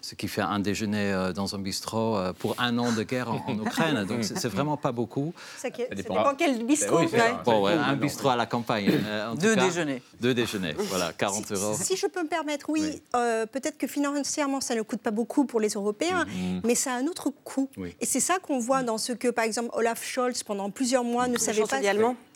[0.06, 3.32] ce qui fait un déjeuner euh, dans un bistrot euh, pour un an de guerre
[3.32, 4.04] en, en Ukraine.
[4.04, 5.34] Donc c'est vraiment pas beaucoup.
[5.58, 6.16] Ça, ça dépend.
[6.16, 6.98] dépend quel bistrot.
[6.98, 7.30] Ben oui, c'est Ouais.
[7.30, 7.42] ça.
[7.46, 8.90] Bon, ouais, un bistrot à la campagne.
[8.92, 9.66] euh, tout Deux cas.
[9.66, 10.02] déjeuners.
[10.20, 11.74] Deux déjeuners, voilà, 40 euros.
[11.80, 15.46] Si je peux me permettre, oui, euh, peut-être que financièrement, ça ne coûte pas beaucoup
[15.46, 16.62] pour les Européens, Mhm.
[16.66, 17.70] mais ça a un autre coût.
[17.78, 17.96] Oui.
[18.02, 21.28] Et c'est ça qu'on voit dans ce que, par exemple, Olaf Scholz, pendant plusieurs mois,
[21.30, 21.80] ne savait pas.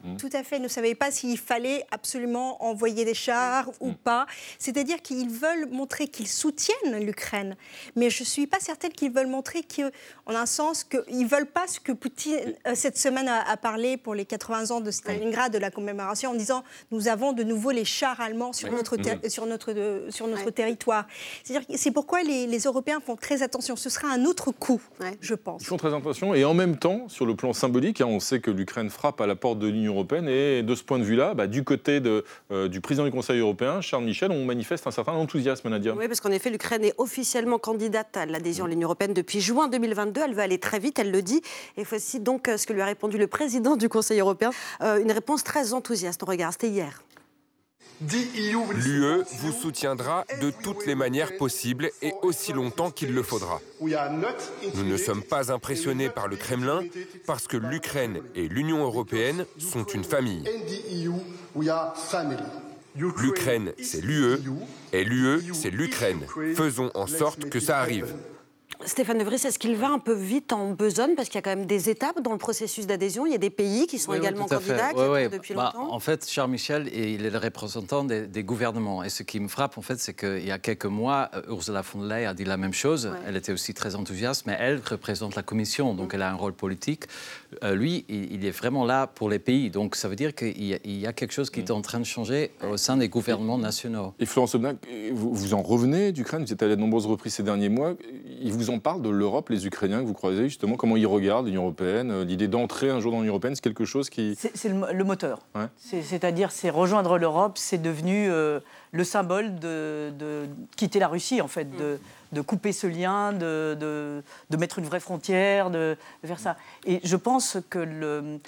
[0.04, 0.18] Allemand.
[0.18, 4.26] Tout à fait, ne savait pas s'il fallait absolument envoyer des chars ou pas.
[4.60, 7.56] C'est-à-dire qu'ils veulent montrer qu'ils soutiennent l'Ukraine,
[7.96, 11.46] mais je ne suis pas certaine qu'ils veulent montrer qu'en un sens, qu'ils ne veulent
[11.52, 14.92] pas ce que Poutine, euh, cette semaine, a, a parlé pour les 80 ans de
[14.92, 18.98] Stalingrad, de la commémoration, en disant nous avons de nouveau les chars allemands sur notre,
[18.98, 19.30] ter- Mhm.
[19.30, 21.06] sur notre, de- sur notre territoire.
[21.44, 23.76] C'est-à-dire C'est pourquoi les, les Européens font très attention.
[23.76, 24.82] Ce sera un autre coup,
[25.22, 25.62] je pense.
[25.62, 28.40] Ils font très attention et en même temps, sur le plan symbolique, hein, on sait
[28.40, 31.34] que l'Ukraine frappe à la porte de l'Union européenne et de ce point de vue-là,
[31.34, 32.02] bah, du côté
[32.52, 35.94] euh, du président du Conseil européen, Charles Michel, on manifeste un certain enthousiasme, Nadia.
[35.96, 39.68] Oui, parce qu'en effet, l'Ukraine est officiellement candidate à l'adhésion à l'Union européenne depuis juin
[39.68, 40.22] 2022.
[40.24, 41.42] Elle veut aller très vite, elle le dit.
[41.78, 44.52] Et voici donc euh, ce que lui a répondu le président du Conseil européen.
[44.82, 46.24] Euh, une réponse très enthousiaste.
[46.24, 47.04] On regarde, c'était hier.
[48.00, 53.60] L'UE vous soutiendra de toutes les manières possibles et aussi longtemps qu'il le faudra.
[53.82, 56.84] Nous ne sommes pas impressionnés par le Kremlin
[57.26, 60.44] parce que l'Ukraine et l'Union européenne sont une famille.
[62.96, 64.38] L'Ukraine, c'est l'UE
[64.94, 66.22] et l'UE, c'est l'Ukraine.
[66.56, 68.14] Faisons en sorte que ça arrive.
[68.86, 71.42] Stéphane De Vries, est-ce qu'il va un peu vite en besogne Parce qu'il y a
[71.42, 73.26] quand même des étapes dans le processus d'adhésion.
[73.26, 75.30] Il y a des pays qui sont Oui, oui, également candidats, qui ouais.
[75.30, 75.92] depuis Bah, longtemps.
[75.94, 79.04] En fait, Charles Michel, il est le représentant des, des gouvernements.
[79.04, 81.82] Et ce qui me frappe, en fait, c'est qu'il y a quelques mois, euh, Ursula
[81.82, 83.12] von der Leyen a dit la même chose.
[83.28, 86.54] Elle était aussi très enthousiaste, mais elle représente la Commission, donc elle a un rôle
[86.54, 87.06] politique.
[87.64, 89.70] Euh, lui, il, il est vraiment là pour les pays.
[89.70, 91.82] Donc ça veut dire qu'il y, a- il y a quelque chose qui est en
[91.82, 94.14] train de changer au sein des gouvernements nationaux.
[94.20, 94.78] Et Florence Obnac,
[95.14, 97.94] vous, vous en revenez d'Ukraine, vous êtes allé à de nombreuses reprises ces derniers mois.
[98.42, 101.46] Ils vous en parlent de l'Europe, les Ukrainiens que vous croisez, justement, comment ils regardent
[101.48, 104.36] l'Union européenne, euh, l'idée d'entrer un jour dans l'Union européenne, c'est quelque chose qui...
[104.38, 105.40] C'est le, mo- le moteur.
[105.56, 105.66] Ouais.
[105.78, 108.60] C'est-à-dire, c'est rejoindre l'Europe, c'est devenu euh,
[108.92, 112.00] le symbole de, de quitter la Russie, en fait, de,
[112.32, 114.24] de couper ce lien, de,
[114.58, 116.58] mettre une vraie frontière, de, faire ça.
[116.86, 118.40] Et je pense que le-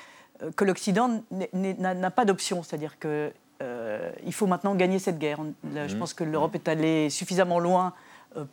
[0.56, 1.22] que l'Occident
[1.54, 5.40] n'a pas d'option, c'est-à-dire que euh, il faut maintenant gagner cette guerre.
[5.66, 6.00] Je Mhm.
[6.00, 7.94] pense que l'Europe est allée suffisamment loin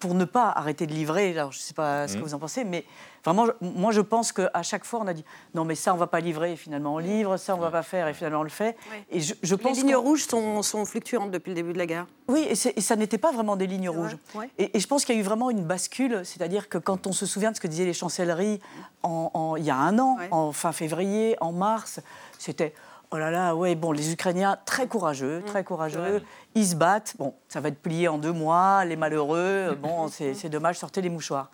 [0.00, 1.30] pour ne pas arrêter de livrer.
[1.38, 2.24] Alors, je ne sais pas ce que Mhm.
[2.24, 2.84] vous en pensez, mais
[3.24, 6.00] vraiment, moi, je pense qu'à chaque fois, on a dit non, mais ça, on ne
[6.00, 8.40] va pas livrer, et finalement, on livre, ça, on ne va pas faire, et finalement,
[8.40, 8.76] on le fait.
[9.10, 11.86] Et je, je pense les lignes rouges sont, sont fluctuantes depuis le début de la
[11.86, 12.06] guerre.
[12.28, 14.16] oui, et, ça n'était pas vraiment des lignes rouges.
[14.34, 14.48] ouais.
[14.58, 17.12] Et, et je pense qu'il y a eu vraiment une bascule, c'est-à-dire que quand on
[17.12, 18.60] se souvient de ce que disaient les chancelleries
[19.02, 22.00] en- en- il y a un an, en fin février, en mars,
[22.38, 22.74] c'était
[23.10, 26.22] oh là là, ouais, bon, les Ukrainiens très courageux, très courageux,
[26.54, 27.14] ils se battent.
[27.18, 31.08] Bon, ça va être plié en deux mois, les malheureux, bon, c'est dommage, sortez les
[31.08, 31.50] mouchoirs.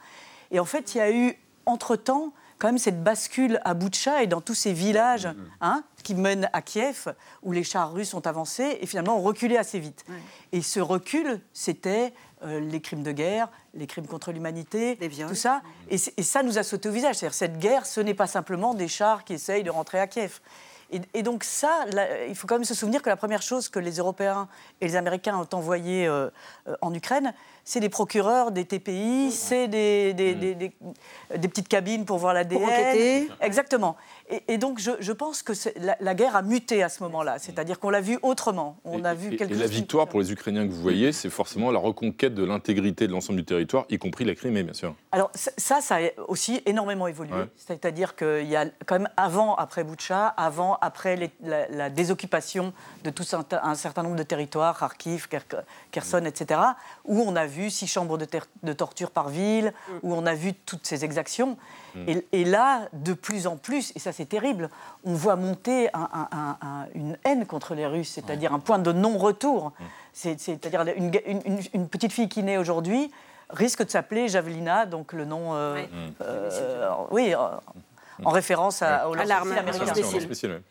[0.50, 1.36] Et en fait, il y a eu
[1.66, 5.28] entre-temps, quand même cette bascule à Boutcha et dans tous ces villages
[5.60, 7.12] hein, qui mènent à Kiev,
[7.42, 10.04] où les chars russes ont avancé et finalement ont reculé assez vite.
[10.52, 12.12] Et ce recul, c'était
[12.44, 14.96] euh, les crimes de guerre, les crimes contre l'humanité,
[15.28, 15.62] tout ça.
[15.90, 17.16] Et, et, ça nous a sauté au visage.
[17.16, 20.40] C'est-à-dire cette guerre, ce n'est pas simplement des chars qui essayent de rentrer à Kiev.
[21.14, 21.86] Et, donc ça,
[22.28, 24.48] il faut quand même se souvenir que la première chose que les Européens
[24.80, 26.28] et les Américains ont envoyé euh,
[26.68, 27.32] euh, en Ukraine,
[27.64, 33.28] c'est des procureurs, des TPI, c'est des, des, des, petites cabines pour voir l'ADN.
[33.40, 33.96] Exactement.
[34.48, 35.52] Et, donc, je, pense que
[36.00, 38.78] la, guerre a muté à ce moment-là, c'est-à-dire qu'on l'a vu autrement.
[38.84, 41.30] On et, a vu quelque et la victoire pour les Ukrainiens que vous voyez, c'est
[41.30, 44.94] forcément la reconquête de l'intégrité de l'ensemble du territoire, y compris la Crimée, bien sûr.
[45.12, 47.34] Alors ça, ça a aussi énormément évolué.
[47.56, 52.72] C'est-à-dire qu'il y a quand même avant, après Boutcha, avant, après la, désoccupation
[53.04, 53.24] de tout
[53.62, 55.28] un, certain nombre de territoires, Kharkiv,
[55.90, 56.60] Kherson, etc.,
[57.04, 58.26] où on a vu six chambres de,
[58.62, 59.92] de torture par ville, mm.
[60.02, 61.56] où on a vu toutes ces exactions.
[61.94, 62.18] Mm.
[62.32, 64.70] Et, là, de plus en plus, et ça c'est terrible,
[65.04, 65.88] on voit monter
[66.94, 69.72] une haine contre les Russes, c'est-à-dire un point de non-retour.
[69.78, 69.84] Mm.
[70.12, 73.10] C'est-à-dire une, petite fille qui naît aujourd'hui
[73.50, 75.84] risque de s'appeler Javelina, donc le nom, euh,
[76.22, 77.34] euh, oui,
[78.24, 80.62] en référence à, à l'arme américaine.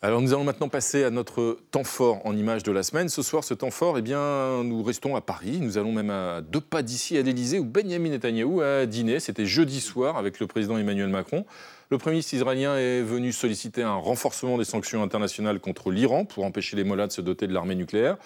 [0.00, 3.08] Alors nous allons maintenant passer à notre temps fort en image de la semaine.
[3.08, 5.58] Ce soir, ce temps fort, eh bien, nous restons à Paris.
[5.60, 9.18] Nous allons même à deux pas d'ici, à l'Élysée, où Benjamin Netanyahou a dîné.
[9.18, 11.44] C'était jeudi soir avec le président Emmanuel Macron.
[11.90, 16.44] Le Premier ministre israélien est venu solliciter un renforcement des sanctions internationales contre l'Iran pour
[16.44, 18.18] empêcher les mollahs de se doter de l'armée nucléaire.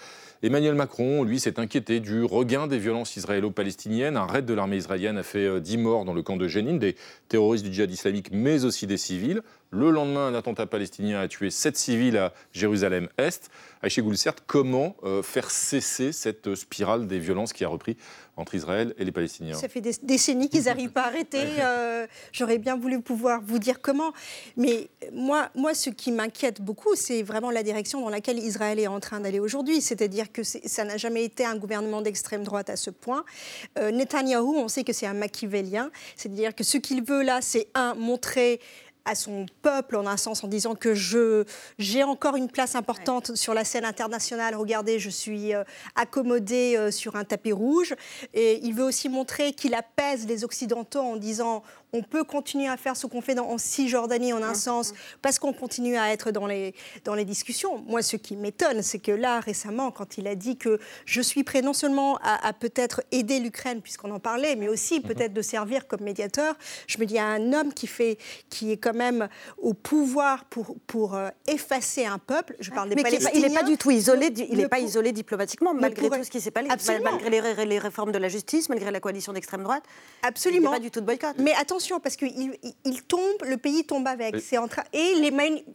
[0.42, 4.18] Emmanuel Macron, lui, s'est inquiété du regain des violences israélo-palestiniennes.
[4.18, 6.74] Un raid de l'armée israélienne a fait 10 euh, morts dans le camp de Jenin,
[6.74, 6.96] des
[7.28, 9.40] terroristes du djihad islamique, mais aussi des civils.
[9.74, 13.50] Le lendemain, un attentat palestinien a tué 7 civils à Jérusalem-Est.
[13.80, 17.96] Aïché Goulcert, comment euh, faire cesser cette spirale des violences qui a repris
[18.36, 19.54] entre Israël et les Palestiniens?
[19.54, 21.38] Ça fait des décennies qu'ils n'arrivent pas à arrêter.
[21.62, 24.12] Euh, j'aurais bien voulu pouvoir vous dire comment.
[24.56, 28.88] Mais moi, moi ce qui m'inquiète beaucoup, c'est vraiment la direction dans laquelle Israël est
[28.88, 29.80] en train d'aller aujourd'hui.
[29.80, 33.24] C'est-à-dire que ça n'a jamais été un gouvernement d'extrême droite à ce point.
[33.78, 35.90] Euh, Netanyahou, on sait que c'est un machiavélien.
[36.16, 38.60] C'est-à-dire que ce qu'il veut là, c'est un, montrer
[39.04, 41.44] à son peuple en un sens en disant que je
[41.78, 44.54] j'ai encore une place importante sur la scène internationale.
[44.54, 45.64] Regardez, je suis euh,
[45.96, 47.94] accommodé euh, sur un tapis rouge.
[48.34, 51.62] Et il veut aussi montrer qu'il apaise les Occidentaux en disant
[51.92, 54.54] on peut continuer à faire ce qu'on fait dans, en Cisjordanie en un mmh.
[54.54, 56.74] sens, parce qu'on continue à être dans les,
[57.04, 57.84] dans les discussions.
[57.86, 61.44] Moi, ce qui m'étonne, c'est que là, récemment, quand il a dit que je suis
[61.44, 65.02] prêt non seulement à, peut-être aider l'Ukraine, puisqu'on en parlait, mais aussi mmh.
[65.02, 66.54] peut-être de servir comme médiateur,
[66.86, 68.16] je me dis, il y a un homme qui, fait,
[68.48, 69.28] qui est quand même
[69.58, 72.56] au pouvoir pour, pour euh, effacer un peuple.
[72.60, 73.32] Je parle des mais Palestiniens.
[73.34, 76.40] Il n'est pas du tout isolé, il n'est pas isolé diplomatiquement, malgré tout ce qui
[76.40, 76.68] s'est passé,
[77.02, 79.84] malgré les, les, réformes de la justice, malgré la coalition d'extrême droite.
[80.22, 80.70] Absolument.
[80.70, 81.34] Il a pas du tout de boycott.
[81.38, 84.40] Mais attention, parce qu'il il tombe, le pays tombe avec.
[84.40, 85.32] C'est en train et les,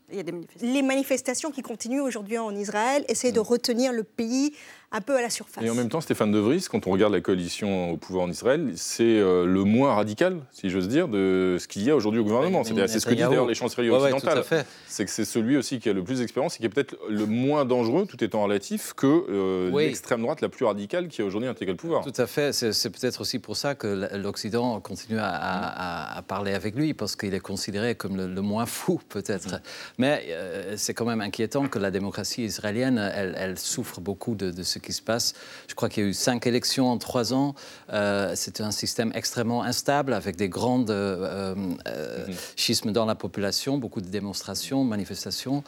[0.10, 0.74] Il y a des manifestations.
[0.74, 4.54] les manifestations qui continuent aujourd'hui en Israël essaient de retenir le pays
[4.94, 5.64] un peu à la surface.
[5.64, 8.30] Et en même temps, Stéphane De Vries, quand on regarde la coalition au pouvoir en
[8.30, 12.22] Israël, c'est euh, le moins radical, si j'ose dire, de ce qu'il y a aujourd'hui
[12.22, 12.64] au gouvernement.
[12.64, 14.46] c'est ce que disent d'ailleurs les chancelleries occidentales.
[14.88, 17.26] c'est que c'est celui aussi qui a le plus d'expérience et qui est peut-être le
[17.26, 21.50] moins dangereux, tout étant relatif, que euh, l'extrême droite la plus radicale qui a aujourd'hui
[21.50, 22.06] intégré le pouvoir.
[22.06, 22.54] Tout à fait.
[22.54, 27.40] C'est peut-être aussi pour ça que l'Occident continue à, parler avec lui, parce qu'il est
[27.42, 29.56] considéré comme le, moins fou, peut-être.
[29.56, 29.62] Mm.
[29.98, 34.64] Mais euh, c'est quand même inquiétant que la démocratie israélienne, elle, souffre beaucoup de, de
[34.64, 35.34] ce ce qui se passe.
[35.68, 37.56] Je crois qu'il y a eu cinq élections en trois ans.
[37.92, 41.56] Euh, c'est un système extrêmement instable avec des grands euh,
[41.88, 45.64] euh, schismes dans la population, beaucoup de démonstrations, manifestations.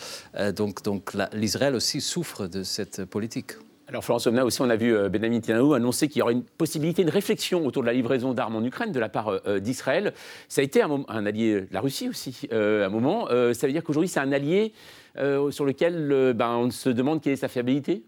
[0.55, 3.53] donc donc l'Israël aussi souffre de cette politique.
[3.87, 7.03] Alors Florence Omna aussi, on a vu Benjamin Netanyahu annoncer qu'il y aurait une possibilité
[7.03, 10.13] de réflexion autour de la livraison d'armes en Ukraine de la part d'Israël.
[10.47, 13.27] Ça a été un, un, allié la Russie aussi, à un moment.
[13.27, 14.73] ça veut dire qu'aujourd'hui, c'est un allié
[15.15, 18.03] sur lequel ben, on se demande quelle est sa fiabilité?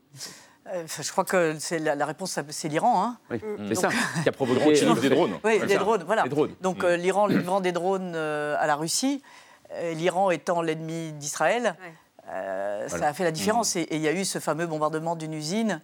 [0.74, 3.04] Euh, je crois que la, la, réponse, c'est l'Iran.
[3.04, 3.18] Hein.
[3.30, 3.68] Oui, mm.
[3.70, 3.90] c'est ça
[4.24, 5.38] qui a provoqué des drones.
[5.44, 6.26] Oui, des drones, voilà.
[6.62, 6.86] Donc mm.
[6.86, 9.22] euh, l'Iran livrant des drones euh, à la Russie,
[9.96, 11.76] l'Iran étant l'ennemi d'Israël,
[12.88, 13.76] ça a fait la différence.
[13.76, 13.80] Mm.
[13.80, 15.82] Et il y a eu ce fameux bombardement d'une usine.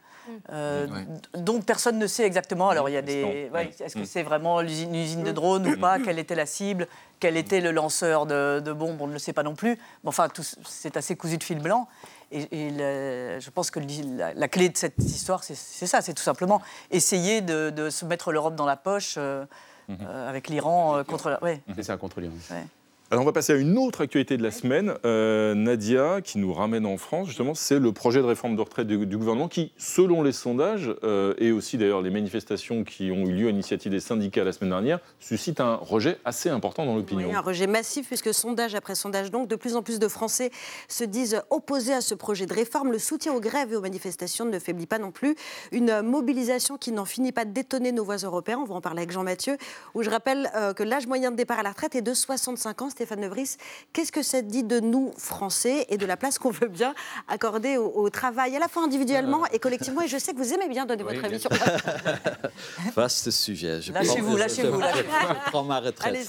[1.34, 2.70] dont personne ne sait exactement.
[2.70, 3.50] Alors, il y a des.
[3.80, 6.00] Est-ce que c'est vraiment une usine de drones ou pas?
[6.00, 6.88] Quelle était la cible?
[7.20, 9.02] Quel était le lanceur de, de bombes?
[9.02, 9.72] On ne le sait pas non plus.
[10.04, 10.28] Mais enfin,
[10.66, 11.88] c'est assez cousu de fil blanc.
[12.32, 12.70] Et,
[13.40, 16.62] je pense que la, clé de cette histoire, c'est ça, c'est tout simplement
[16.92, 19.46] essayer de, se mettre l'Europe dans la poche euh,
[19.88, 19.98] mhm.
[20.02, 21.40] euh, avec l'Iran euh, contre.
[21.76, 22.34] C'est ça, contre l'Iran.
[23.10, 24.94] Alors on va passer à une autre actualité de la semaine.
[25.06, 28.86] Euh, Nadia, qui nous ramène en France, justement, c'est le projet de réforme de retraite
[28.86, 33.32] du, gouvernement qui, selon les sondages, euh, et aussi d'ailleurs les manifestations qui ont eu
[33.32, 37.30] lieu à l'initiative des syndicats la semaine dernière, suscite un rejet assez important dans l'opinion.
[37.30, 40.52] Oui, un rejet massif, puisque sondage après sondage, donc, de plus en plus de Français
[40.90, 42.92] se disent opposés à ce projet de réforme.
[42.92, 45.38] Le soutien aux grèves et aux manifestations ne faiblit pas non plus.
[45.72, 48.60] Une mobilisation qui n'en finit pas d'étonner nos voisins européens.
[48.60, 49.56] On va en parler avec Jean Mathieu,
[49.94, 52.82] où je rappelle euh, que l'âge moyen de départ à la retraite est de 65
[52.82, 52.90] ans.
[52.98, 53.58] Stéphane De Vries,
[53.94, 56.96] qu'est-ce que ça dit de nous, Français, et de la place qu'on veut bien
[57.28, 60.68] accorder au, travail, à la fois individuellement et collectivement Et je sais que vous aimez
[60.68, 61.78] bien donner votre avis sur ça.
[62.96, 63.82] Vaste sujet.
[63.94, 64.82] Lâchez-vous, lâchez-vous.
[64.82, 66.12] Je prends ma retraite.
[66.12, 66.26] Allez,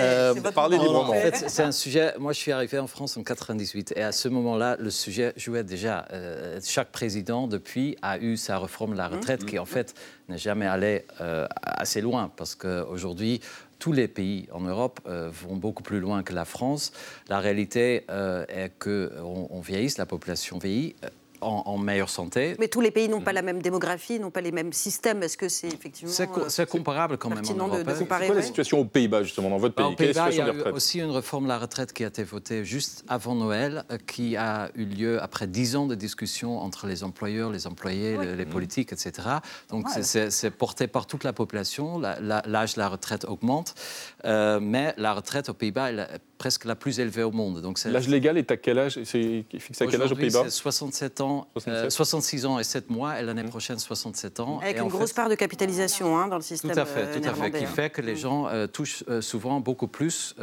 [0.00, 1.10] euh, parlez librement.
[1.10, 2.12] En fait, c'est un sujet.
[2.18, 5.62] Moi, je suis arrivé en France en 98, et à ce moment-là, le sujet jouait
[5.62, 6.08] déjà.
[6.12, 9.46] Euh, chaque président depuis a eu sa réforme de la retraite, mmh.
[9.46, 9.94] qui en fait
[10.28, 13.40] n'est jamais allé euh, assez loin, parce qu'aujourd'hui,
[13.80, 16.92] tous les pays en Europe euh, vont beaucoup plus loin que la France.
[17.28, 20.94] La réalité euh, est qu'on on vieillisse, la population vieillit
[21.40, 22.56] en, meilleure santé.
[22.58, 25.22] Mais tous les pays n'ont pas la même démographie, n'ont pas les mêmes systèmes.
[25.22, 26.12] Est-ce que c'est effectivement.
[26.48, 27.44] C'est, comparable quand même.
[27.48, 27.82] En Europe.
[27.82, 30.52] De, c'est quoi la situation aux Pays-Bas, justement, dans votre pays Pays-Bas, il y a
[30.52, 33.98] eu aussi une réforme de la retraite qui a été votée juste avant Noël, euh,
[34.06, 38.46] qui a eu lieu après dix ans de discussions entre les employeurs, les employés, les,
[38.46, 39.28] politiques, etc.
[39.68, 41.98] Donc c'est, porté par toute la population.
[41.98, 43.74] l'âge de la retraite augmente.
[44.24, 47.60] Euh, mais la retraite aux Pays-Bas est presque la plus élevée au monde.
[47.60, 48.98] Donc L'âge légal est à quel âge?
[49.04, 50.48] C'est fixe à quel âge aux Pays-Bas?
[50.48, 51.46] 67 ans,
[51.90, 53.50] 66 euh, ans et 7 mois, et l'année mmh.
[53.50, 54.58] prochaine 67 ans.
[54.60, 56.70] Avec une grosse part de capitalisation hein, dans le système.
[56.70, 58.16] Tout à fait, tout à fait, qui fait que les mmh.
[58.16, 60.34] gens euh, touchent souvent beaucoup plus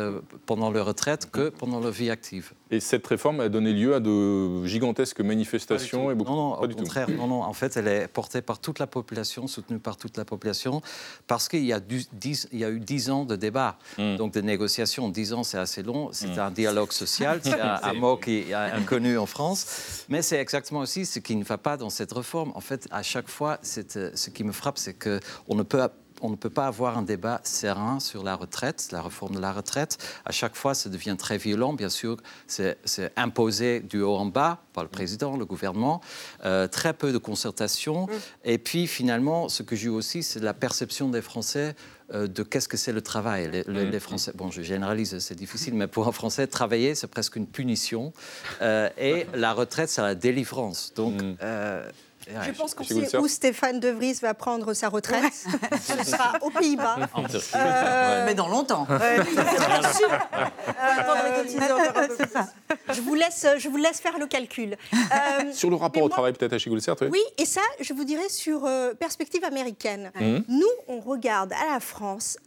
[0.46, 2.54] pendant leur retraite que pendant leur vie active.
[2.70, 6.32] Et cette réforme a donné lieu à de gigantesques manifestations et beaucoup.
[6.32, 7.44] Non, non, au contraire, non, non.
[7.44, 10.82] En fait, elle est portée par toute la population, soutenue par toute la population,
[11.28, 14.18] parce qu'il y, a il y a eu 10 ans de débat, mmh.
[14.18, 15.10] donc de négociations.
[15.10, 16.10] 10 ans, c'est assez long.
[16.12, 16.40] C'est mmh.
[16.40, 20.06] un dialogue social, c'est un, mot qui est inconnu en France.
[20.10, 22.52] Mais c'est exactement aussi ce qui ne va pas dans cette réforme.
[22.54, 25.82] En fait, à chaque fois, ce qui me frappe, c'est qu'on ne peut
[26.22, 29.52] on ne peut pas avoir un débat serein sur la retraite, la réforme de la
[29.52, 29.98] retraite.
[30.26, 31.74] À chaque fois, ça devient très violent.
[31.74, 32.78] Bien sûr, c'est
[33.16, 36.02] imposé du haut en bas par le président, le gouvernement.
[36.46, 38.06] Euh, très peu de concertation.
[38.06, 38.10] Mm.
[38.46, 41.76] Et puis, finalement, ce que j'ai aussi, c'est la perception des Français
[42.14, 43.64] euh, de qu'est-ce que c'est le travail.
[43.68, 44.00] Les, mm.
[44.00, 48.14] Français, bon, je généralise, c'est difficile, mais pour un Français, travailler, c'est presque une punition.
[48.62, 50.94] Euh, et la retraite, c'est la délivrance.
[50.96, 51.36] Donc, mm.
[52.46, 55.34] Je pense qu'on sait où Stéphane De Vries va prendre sa retraite.
[55.82, 56.98] Ce sera aux Pays-Bas.
[57.56, 58.88] Euh, mais dans longtemps.
[58.98, 59.24] Euh,
[62.94, 64.76] je, vous laisse, je vous laisse faire le calcul.
[64.94, 67.08] Euh, sur le rapport au travail, peut-être, à Chigoulsert oui.
[67.12, 68.68] oui, et ça, je vous dirais sur
[69.00, 70.12] perspective américaine.
[70.20, 70.38] Mmh.
[70.48, 72.38] Nous, on regarde à la France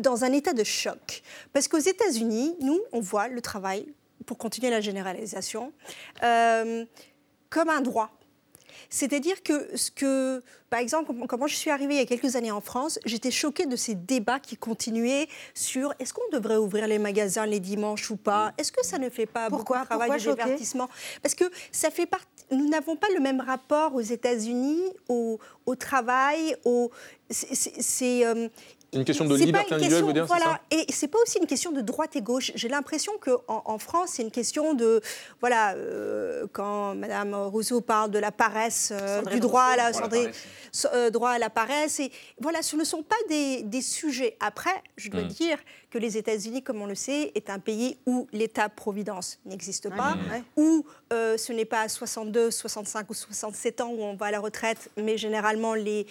[0.00, 1.22] dans un état de choc.
[1.52, 3.86] Parce qu'aux États-Unis, nous, on voit le travail,
[4.26, 5.72] pour continuer la généralisation,
[6.20, 8.10] comme un droit
[8.90, 12.50] c'est-à-dire que, ce que, par exemple, quand je suis arrivée il y a quelques années
[12.50, 16.98] en France, j'étais choquée de ces débats qui continuaient sur est-ce qu'on devrait ouvrir les
[16.98, 18.52] magasins les dimanches ou pas?
[18.58, 19.78] Est-ce que ça ne fait pas Pourquoi?
[19.80, 20.88] beaucoup de travail de divertissement?
[21.22, 22.26] Parce que ça fait partie.
[22.52, 25.38] Nous n'avons pas le même rapport aux États-Unis au,
[25.76, 26.92] travail, au,
[27.28, 28.48] c'est, euh,
[28.96, 31.80] une question de liberté individuelle, vous dire, voilà, Et c'est pas aussi une question de
[31.80, 32.52] droite et gauche.
[32.54, 35.00] J'ai l'impression qu'en en, France, c'est une question de.
[35.40, 39.90] Voilà, euh, quand Mme Rousseau parle de la paresse, euh, du droit à la,
[40.94, 44.36] euh, droit à la paresse, et voilà, ce ne sont pas des, des sujets.
[44.40, 45.28] Après, je dois hmm.
[45.28, 45.58] dire
[45.96, 50.16] que les États-Unis, comme on le sait, est un pays où l'État-providence n'existe pas,
[50.56, 54.40] où ce n'est pas à 62, 65 ou 67 ans où on va à la
[54.40, 56.06] retraite, mais généralement, les,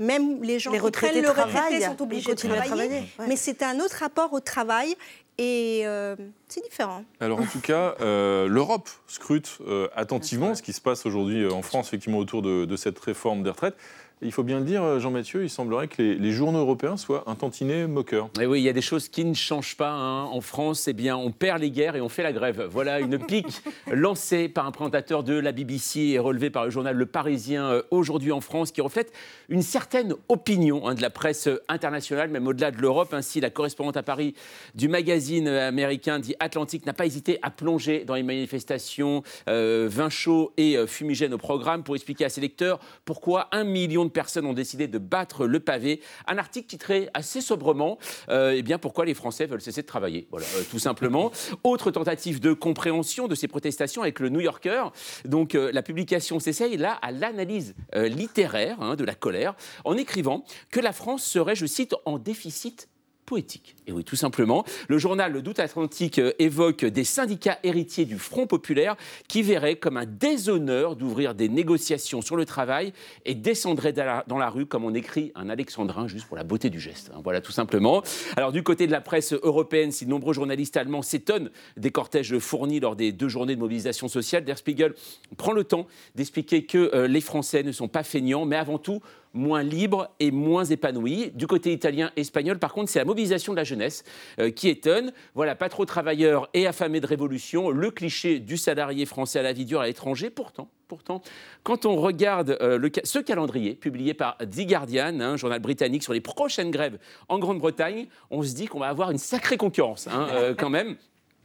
[0.00, 3.04] même les gens les qui prennent le retraité sont obligés travailler.
[3.28, 4.96] Mais c'est un autre rapport au travail.
[5.38, 6.16] Et euh,
[6.48, 7.04] c'est différent.
[7.20, 11.60] Alors en tout cas, euh, l'Europe scrute euh, attentivement ce qui se passe aujourd'hui en
[11.60, 13.76] France, effectivement, autour de, de cette réforme des retraites
[14.22, 17.86] il faut bien le dire, Jean-Mathieu, il semblerait que les, journaux européens soient un tantinet
[17.86, 18.30] moqueur.
[18.40, 19.90] Et oui, il y a des choses qui ne changent pas.
[19.90, 20.24] Hein.
[20.24, 22.66] En France, eh bien, on perd les guerres et on fait la grève.
[22.70, 26.96] Voilà une pique lancée par un présentateur de la BBC et relevée par le journal
[26.96, 29.12] Le Parisien aujourd'hui en France, qui reflète
[29.50, 33.12] une certaine opinion hein, de la presse internationale, même au-delà de l'Europe.
[33.12, 34.34] Ainsi, la correspondante à Paris
[34.74, 40.10] du magazine américain dit Atlantique n'a pas hésité à plonger dans les manifestations, euh, vin
[40.10, 44.46] chaud et fumigène au programme pour expliquer à ses lecteurs pourquoi un million de personnes
[44.46, 46.00] ont décidé de battre le pavé.
[46.26, 50.26] Un article titré assez sobrement euh, eh bien, Pourquoi les Français veulent cesser de travailler.
[50.30, 51.30] Voilà, euh, tout simplement.
[51.64, 54.84] Autre tentative de compréhension de ces protestations avec le New Yorker.
[55.24, 60.44] Donc, euh, la publication s'essaye là à l'analyse littéraire hein, de la colère en écrivant
[60.70, 62.88] que la France serait, je cite, en déficit
[63.26, 63.74] poétique.
[63.86, 64.64] Et oui, tout simplement.
[64.88, 68.96] Le journal Le Doute Atlantique euh, évoque des syndicats héritiers du Front populaire
[69.28, 72.92] qui verraient comme un déshonneur d'ouvrir des négociations sur le travail
[73.24, 76.80] et descendraient dans la rue, comme on écrit un alexandrin, juste pour la beauté du
[76.80, 77.10] geste.
[77.14, 77.20] Hein.
[77.22, 78.02] Voilà, tout simplement.
[78.36, 82.38] Alors, du côté de la presse européenne, si de nombreux journalistes allemands s'étonnent des cortèges
[82.38, 84.94] fournis lors des deux journées de mobilisation sociale, Der Spiegel
[85.36, 89.00] prend le temps d'expliquer que euh, les Français ne sont pas feignants, mais avant tout
[89.36, 91.30] moins libres et moins épanouis.
[91.34, 94.02] Du côté italien et espagnol, par contre, c'est la mobilisation de la jeunesse
[94.40, 95.12] euh, qui étonne.
[95.34, 99.52] Voilà, pas trop travailleurs et affamés de révolution, le cliché du salarié français à la
[99.52, 100.30] vie dure à l'étranger.
[100.30, 101.22] Pourtant, pourtant,
[101.62, 106.12] quand on regarde euh, le, ce calendrier publié par The Guardian, un journal britannique, sur
[106.12, 110.28] les prochaines grèves en Grande-Bretagne, on se dit qu'on va avoir une sacrée concurrence hein,
[110.32, 110.96] euh, quand même.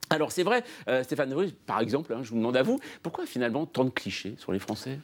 [0.09, 0.65] Alors c'est vrai,
[1.03, 4.35] Stéphane Ruiz, par exemple, hein, je vous demande à vous, pourquoi finalement tant de clichés
[4.37, 4.99] sur les Français?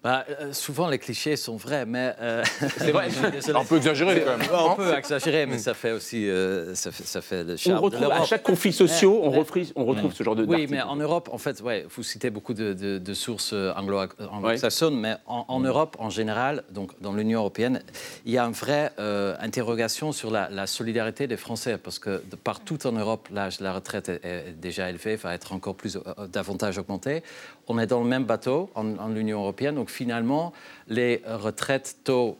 [0.00, 2.14] Bah, euh, souvent, les clichés sont vrais, mais...
[2.20, 2.44] Euh,
[2.76, 3.08] c'est vrai,
[3.56, 4.48] on peut exagérer quand même.
[4.52, 7.78] on peut exagérer, mais ça fait aussi euh, ça, fait, ça fait le charme.
[7.78, 9.26] On retrouve, à chaque conflit social, on,
[9.74, 12.54] on retrouve ce genre de Oui, mais en Europe, en fait, ouais, vous citez beaucoup
[12.54, 17.82] de, de, sources anglo-saxonnes, mais en, Europe, en général, donc dans l'Union européenne,
[18.24, 18.92] il y a une vraie
[19.40, 24.08] interrogation sur la, solidarité des Français, parce que partout en Europe, l'âge de la retraite
[24.08, 27.24] est, déjà élevé, va être encore plus davantage augmenté.
[27.68, 30.52] On est dans le même bateau en, en l'Union européenne, donc finalement,
[30.88, 32.38] les retraites tôt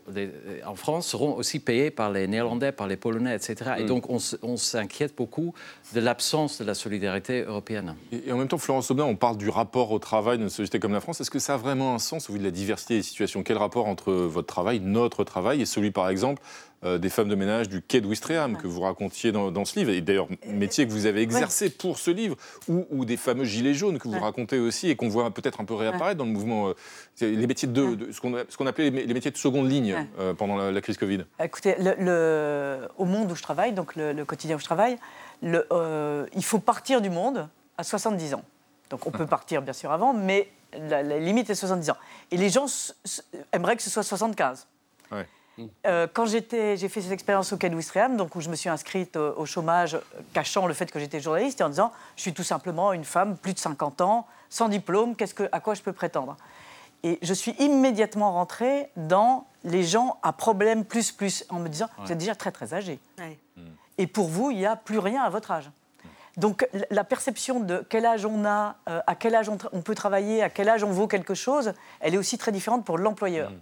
[0.65, 3.71] en France seront aussi payées par les Néerlandais, par les Polonais, etc.
[3.77, 3.87] Et mm.
[3.87, 5.53] donc, on, s'inquiète beaucoup
[5.93, 7.95] de l'absence de la solidarité européenne.
[8.11, 10.93] Et, en même temps, Florence Aubin, on parle du rapport au travail d'une société comme
[10.93, 11.21] la France.
[11.21, 13.43] Est-ce que ça a vraiment un sens au vu de la diversité des situations?
[13.43, 16.41] Quel rapport entre votre travail, notre travail, et celui, par exemple,
[16.83, 20.01] des femmes de ménage du quai de Ouistreham que vous racontiez dans, ce livre, et
[20.01, 22.35] d'ailleurs métier que vous avez exercé pour ce livre,
[22.67, 25.73] ou, des fameux gilets jaunes que vous racontez aussi et qu'on voit peut-être un peu
[25.73, 26.73] réapparaître dans le mouvement, euh,
[27.21, 30.97] les métiers de, ce qu'on appelait les, métiers de seconde ligne euh, pendant la, crise
[30.97, 31.25] Covid.
[31.43, 34.97] Écoutez, le, au monde où je travaille, donc le, quotidien où je travaille,
[35.41, 38.43] il faut partir du monde à 70 ans.
[38.89, 41.97] Donc on peut partir bien sûr avant, mais la, limite est 70 ans.
[42.31, 42.65] Et les gens
[43.51, 44.67] aimeraient que ce soit 75.
[45.85, 49.45] Euh, quand j'ai fait cette expérience au Quai donc où je me suis inscrite au,
[49.45, 49.97] chômage,
[50.33, 53.37] cachant le fait que j'étais journaliste et en disant je suis tout simplement une femme,
[53.37, 56.37] plus de 50 ans, sans diplôme, que, à quoi je peux prétendre?
[57.03, 61.87] Et je suis immédiatement rentrée dans les gens à problème plus plus, en me disant
[61.99, 62.99] vous êtes déjà très très âgé.
[63.97, 65.69] Et pour vous, il n'y a plus rien à votre âge.
[66.37, 70.41] Donc la perception de quel âge on a, euh, à quel âge on, peut travailler,
[70.41, 73.51] à quel âge on vaut quelque chose, elle est aussi très différente pour l'employeur.
[73.51, 73.59] Mm.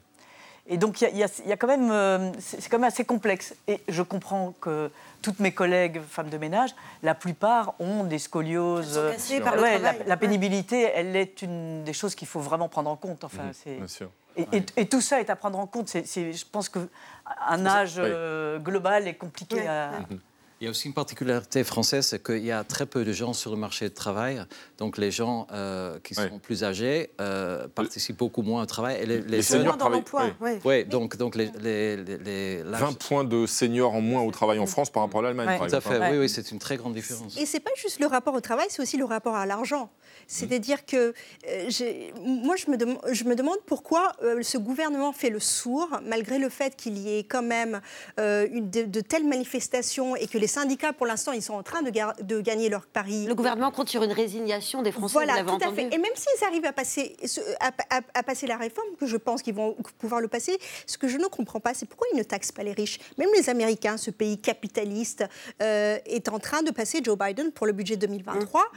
[0.69, 3.55] Et donc, il y, a quand même, euh, c'est quand même assez complexe.
[3.67, 4.91] Et je comprends que
[5.21, 6.71] toutes mes collègues femmes de ménage,
[7.03, 8.99] la plupart ont des scolioses.
[9.43, 12.97] Par le la, la, pénibilité, elle est une des choses qu'il faut vraiment prendre en
[12.97, 13.23] compte.
[13.23, 15.89] Enfin, mmh, Et, tout ça est à prendre en compte.
[15.93, 19.91] je pense qu'un âge euh, global est compliqué à.
[19.91, 20.17] Mmh.
[20.59, 23.33] Il y a aussi une particularité française, c'est qu'il y a très peu de gens
[23.33, 24.41] sur le marché du travail.
[24.79, 28.97] Donc les gens euh, qui sont plus âgés euh, participent beaucoup moins au travail.
[28.99, 30.31] Et les, les, seniors dans l'emploi.
[30.41, 30.51] Oui.
[30.65, 30.85] oui.
[30.85, 35.03] donc, donc les, les, 20 points de seniors en moins au travail en France par
[35.03, 35.59] rapport à l'Allemagne.
[35.59, 37.37] Tout à fait, oui, oui c'est une très grande différence.
[37.37, 39.91] Et c'est pas juste le rapport au travail, c'est aussi le rapport à l'argent.
[40.25, 41.13] C'est-à-dire que
[41.47, 46.49] euh, moi, je me, je me, demande pourquoi ce gouvernement fait le sourd, malgré le
[46.49, 47.79] fait qu'il y ait quand même
[48.17, 51.61] une, de, de, telles manifestations et que les les syndicats, pour l'instant, ils sont en
[51.61, 51.91] train de,
[52.23, 53.25] de, gagner leur pari.
[53.25, 55.11] Le gouvernement compte sur une résignation des Français.
[55.11, 55.93] Voilà, tout à fait.
[55.93, 57.17] Et même s'ils arrivent à passer,
[57.59, 61.17] à, passer la réforme, que je pense qu'ils vont pouvoir le passer, ce que je
[61.17, 62.97] ne comprends pas, c'est pourquoi ils ne taxent pas les riches.
[63.17, 65.25] Même les Américains, ce pays capitaliste,
[65.61, 68.71] euh, est en train de passer Joe Biden pour le budget 2023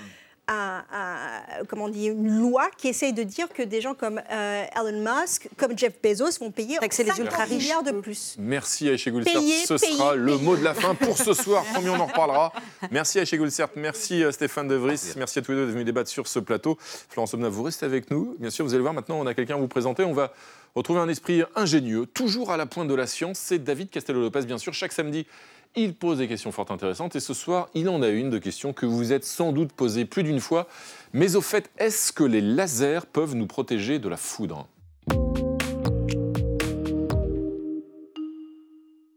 [1.68, 5.00] comment on dit, une loi qui essaye de dire que des gens comme euh, Elon
[5.00, 8.36] Musk, comme Jeff Bezos vont payer 50 milliards de plus.
[8.38, 9.40] Merci Aïché Goulsert.
[9.66, 11.64] Ce sera le mot de la fin pour ce soir.
[11.74, 12.52] Combien on en reparlera.
[12.90, 13.68] Merci Aïché Goulsert.
[13.76, 15.14] Merci euh, Stéphane De Vries.
[15.16, 16.78] Merci à tous les deux d'être venus débattre sur ce plateau.
[16.80, 18.36] Florence Omna, vous restez avec nous.
[18.38, 20.04] Bien sûr, vous allez voir maintenant, on a quelqu'un à vous présenter.
[20.04, 20.32] On va
[20.74, 23.38] retrouver un esprit ingénieux, toujours à la pointe de la science.
[23.38, 25.26] C'est David Castello-Lopez, bien sûr, chaque samedi
[25.76, 28.72] il pose des questions fort intéressantes et ce soir, il en a une de questions
[28.72, 30.66] que vous êtes sans doute posée plus d'une fois.
[31.12, 34.66] Mais au fait, est-ce que les lasers peuvent nous protéger de la foudre?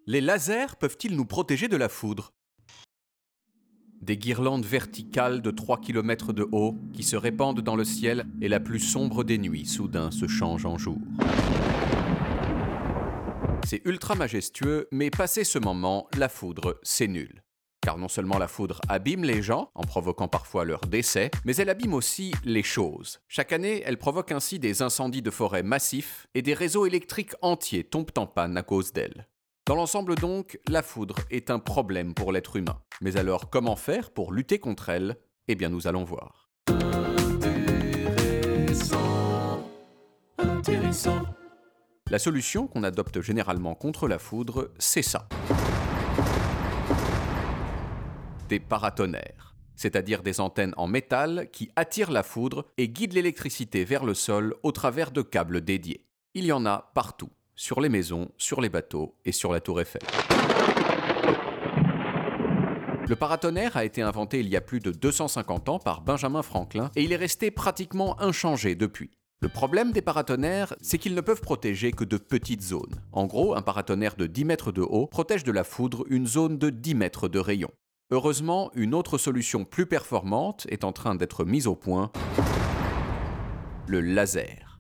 [0.06, 2.34] Les lasers peuvent-ils nous protéger de la foudre?
[4.02, 8.50] Des guirlandes verticales de 3 km de haut qui se répandent dans le ciel et
[8.50, 10.98] la plus sombre des nuits soudain se changent en jour.
[13.66, 17.44] C'est ultra majestueux, mais passé ce moment, la foudre, c'est nul.
[17.82, 21.70] Car non seulement la foudre abîme les gens, en provoquant parfois leur décès, mais elle
[21.70, 23.20] abîme aussi les choses.
[23.28, 27.84] Chaque année, elle provoque ainsi des incendies de forêt massifs et des réseaux électriques entiers
[27.84, 29.28] tombent en panne à cause d'elle.
[29.66, 32.82] Dans l'ensemble donc, la foudre est un problème pour l'être humain.
[33.02, 35.18] Mais alors comment faire pour lutter contre elle?
[35.48, 36.50] Eh bien nous allons voir.
[42.12, 45.28] La solution qu'on adopte généralement contre la foudre, c'est ça.
[48.50, 54.04] Des paratonnerres, c'est-à-dire des antennes en métal qui attirent la foudre et guident l'électricité vers
[54.04, 56.06] le sol au travers de câbles dédiés.
[56.34, 59.80] Il y en a partout, sur les maisons, sur les bateaux et sur la tour
[59.80, 60.02] Eiffel.
[63.08, 66.92] Le paratonnerre a été inventé il y a plus de 250 ans par Benjamin Franklin
[66.96, 69.12] et il est resté pratiquement inchangé depuis.
[69.44, 73.02] Le problème des paratonnerres, c'est qu'ils ne peuvent protéger que de petites zones.
[73.12, 76.58] En gros, un paratonnerre de 10 mètres de haut protège de la foudre une zone
[76.58, 77.70] de 10 mètres de rayon.
[78.10, 82.10] Heureusement, une autre solution plus performante est en train d'être mise au point,
[83.86, 84.73] le laser.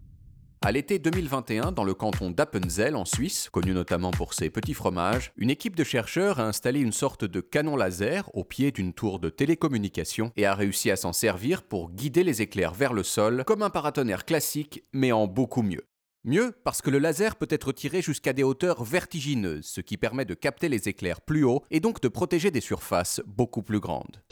[0.65, 5.33] À l'été 2021, dans le canton d'Appenzell en Suisse, connu notamment pour ses petits fromages,
[5.35, 9.19] une équipe de chercheurs a installé une sorte de canon laser au pied d'une tour
[9.19, 13.43] de télécommunication et a réussi à s'en servir pour guider les éclairs vers le sol
[13.45, 15.83] comme un paratonnerre classique, mais en beaucoup mieux.
[16.23, 20.23] Mieux parce que le laser peut être tiré jusqu'à des hauteurs vertigineuses, ce qui permet
[20.23, 24.23] de capter les éclairs plus haut et donc de protéger des surfaces beaucoup plus grandes.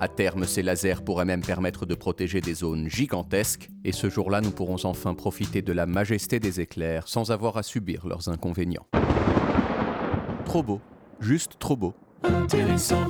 [0.00, 4.40] À terme, ces lasers pourraient même permettre de protéger des zones gigantesques, et ce jour-là,
[4.40, 8.86] nous pourrons enfin profiter de la majesté des éclairs sans avoir à subir leurs inconvénients.
[10.44, 10.80] Trop beau,
[11.20, 11.94] juste trop beau.
[12.22, 13.08] Intéressant.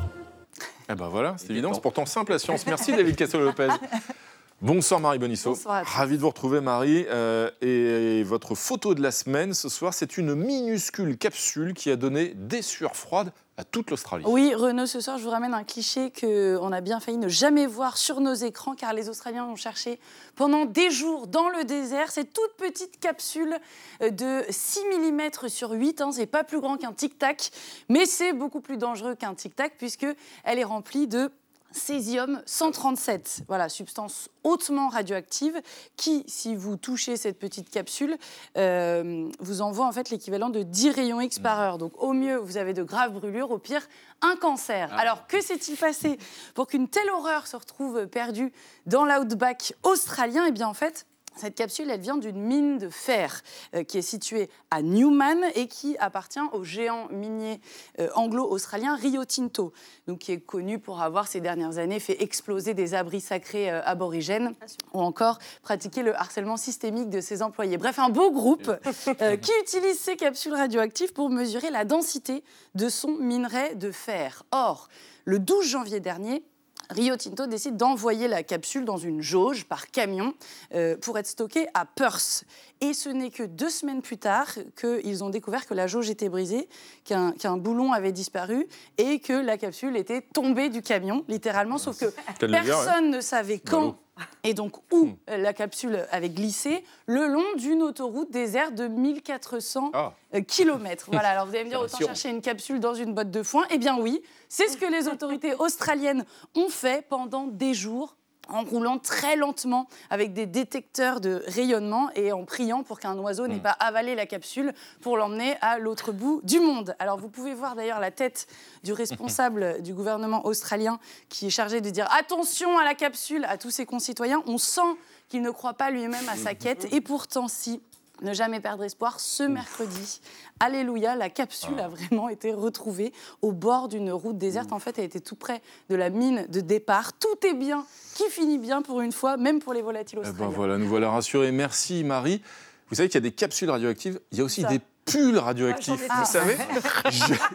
[0.91, 2.67] Eh ben voilà, c'est évident, c'est pourtant simple la science.
[2.67, 3.69] Merci David Cassel-Lopez.
[4.63, 5.53] Bonsoir Marie Bonisso.
[5.53, 7.07] Bonsoir Ravi de vous retrouver Marie.
[7.09, 11.97] Euh, et votre photo de la semaine ce soir, c'est une minuscule capsule qui a
[11.97, 14.25] donné des sueurs froides à toute l'Australie.
[14.27, 17.67] Oui, Renaud, ce soir, je vous ramène un cliché qu'on a bien failli ne jamais
[17.67, 19.99] voir sur nos écrans, car les Australiens ont cherché
[20.37, 23.57] pendant des jours dans le désert cette toute petite capsule
[24.03, 26.03] de 6 mm sur 8.
[26.03, 27.51] Hein, c'est pas plus grand qu'un tic-tac,
[27.89, 31.31] mais c'est beaucoup plus dangereux qu'un tic-tac, puisqu'elle est remplie de
[31.73, 35.61] césium 137, voilà, substance hautement radioactive
[35.97, 38.17] qui, si vous touchez cette petite capsule,
[38.57, 41.79] euh, vous envoie en fait l'équivalent de 10 rayons X par heure.
[41.79, 43.87] Donc au mieux, vous avez de graves brûlures, au pire,
[44.23, 44.89] un cancer.
[44.93, 45.01] Ah.
[45.01, 46.19] Alors que s'est-il passé
[46.55, 48.53] pour qu'une telle horreur se retrouve perdue
[48.87, 50.45] dans l'outback australien?
[50.47, 51.07] Eh bien en fait,
[51.37, 53.43] cette capsule, elle vient d'une mine de fer
[53.75, 57.61] euh, qui est située à Newman et qui appartient au géant minier
[57.99, 59.73] euh, anglo-australien Rio Tinto,
[60.07, 63.81] donc qui est connu pour avoir ces dernières années fait exploser des abris sacrés euh,
[63.85, 64.55] aborigènes
[64.93, 67.79] ou encore pratiquer le harcèlement systémique de ses employés.
[67.79, 73.13] Bref, un beau groupe qui utilise ces capsules radioactives pour mesurer la densité de son
[73.13, 74.43] minerai de fer.
[74.51, 74.89] Or,
[75.25, 76.43] le 12 janvier dernier,
[76.91, 80.35] Rio Tinto décide d'envoyer la capsule dans une jauge par camion
[80.75, 82.45] euh, pour être stockée à Perth.
[82.81, 86.29] Et ce n'est que deux semaines plus tard qu'ils ont découvert que la jauge était
[86.29, 86.69] brisée,
[87.05, 88.67] qu'un boulon avait disparu
[88.99, 93.99] et que la capsule était tombée du camion, littéralement, sauf que personne ne savait quand
[94.45, 95.17] et donc où hmm.
[95.29, 100.13] la capsule avait glissé le long d'une autoroute déserte de 1400 ah.
[100.35, 101.09] euh, km.
[101.13, 103.65] Voilà, alors vous allez me dire, autant chercher une capsule dans une botte de foin.
[103.71, 108.17] Eh bien oui, c'est ce que les autorités australiennes ont fait pendant des jours
[108.51, 113.47] en roulant très lentement avec des détecteurs de rayonnement et en priant pour qu'un oiseau
[113.47, 113.63] n'ait hmm.
[113.63, 116.95] pas avalé la capsule pour l'emmener à l'autre bout du monde.
[116.99, 118.47] Alors vous pouvez voir d'ailleurs la tête
[118.85, 120.99] du responsable du gouvernement australien
[121.29, 124.43] qui est chargé de dire attention à la capsule à tous ses concitoyens.
[124.47, 124.81] On sent
[125.29, 127.81] qu'il ne croit pas lui-même à sa quête et pourtant si
[128.23, 129.21] ne jamais perdre espoir.
[129.21, 130.21] Ce mercredi,
[130.61, 131.85] Alléluia, la capsule ah.
[131.85, 133.13] a vraiment été retrouvée
[133.43, 134.73] au bord d'une route déserte.
[134.73, 137.13] En fait, elle était tout près de la mine de départ.
[137.15, 140.31] Tout est bien, qui finit bien pour une fois, même pour les volatiles eh ben
[140.31, 140.55] australiens.
[140.55, 141.53] voilà, nous voilà rassurés.
[141.53, 142.43] Merci Marie.
[142.89, 146.01] Vous savez qu'il y a des capsules radioactives, il y a aussi des pull radioactif.
[146.01, 146.57] vous savez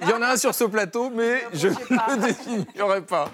[0.02, 3.32] Il y en a un sur ce plateau, mais je ne le définirai pas.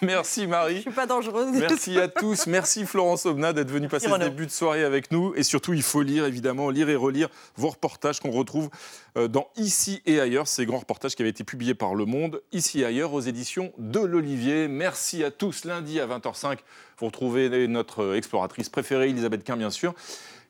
[0.00, 0.76] Merci Marie.
[0.76, 1.48] Je suis pas dangereuse.
[1.52, 2.46] Merci à tous.
[2.46, 5.32] Merci Florence Obna d'être venue passer ce début de soirée avec nous.
[5.36, 8.70] Et surtout, il faut lire, évidemment, lire et relire vos reportages qu'on retrouve
[9.16, 12.42] euh, dans Ici et ailleurs, ces grands reportages qui avaient été publiés par Le Monde,
[12.52, 14.68] Ici et ailleurs, aux éditions de l'Olivier.
[14.68, 15.64] Merci à tous.
[15.64, 16.58] Lundi à 20h05,
[16.98, 19.94] vous retrouvez notre exploratrice préférée, Elisabeth Quint, bien sûr.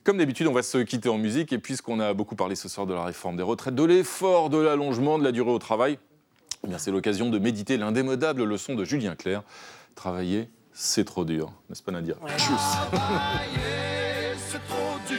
[0.04, 2.88] Comme d'habitude, on va se quitter en musique et puisqu'on a beaucoup parlé ce soir
[2.88, 5.96] de la réforme des retraites, de l'effort, de l'allongement de la durée au travail,
[6.66, 9.44] eh c'est l'occasion de méditer l'indémodable leçon de Julien Clerc.
[9.94, 12.14] Travailler, c'est trop dur, n'est-ce pas Nadia?
[12.16, 12.40] Travailler,
[14.36, 15.18] c'est trop dur.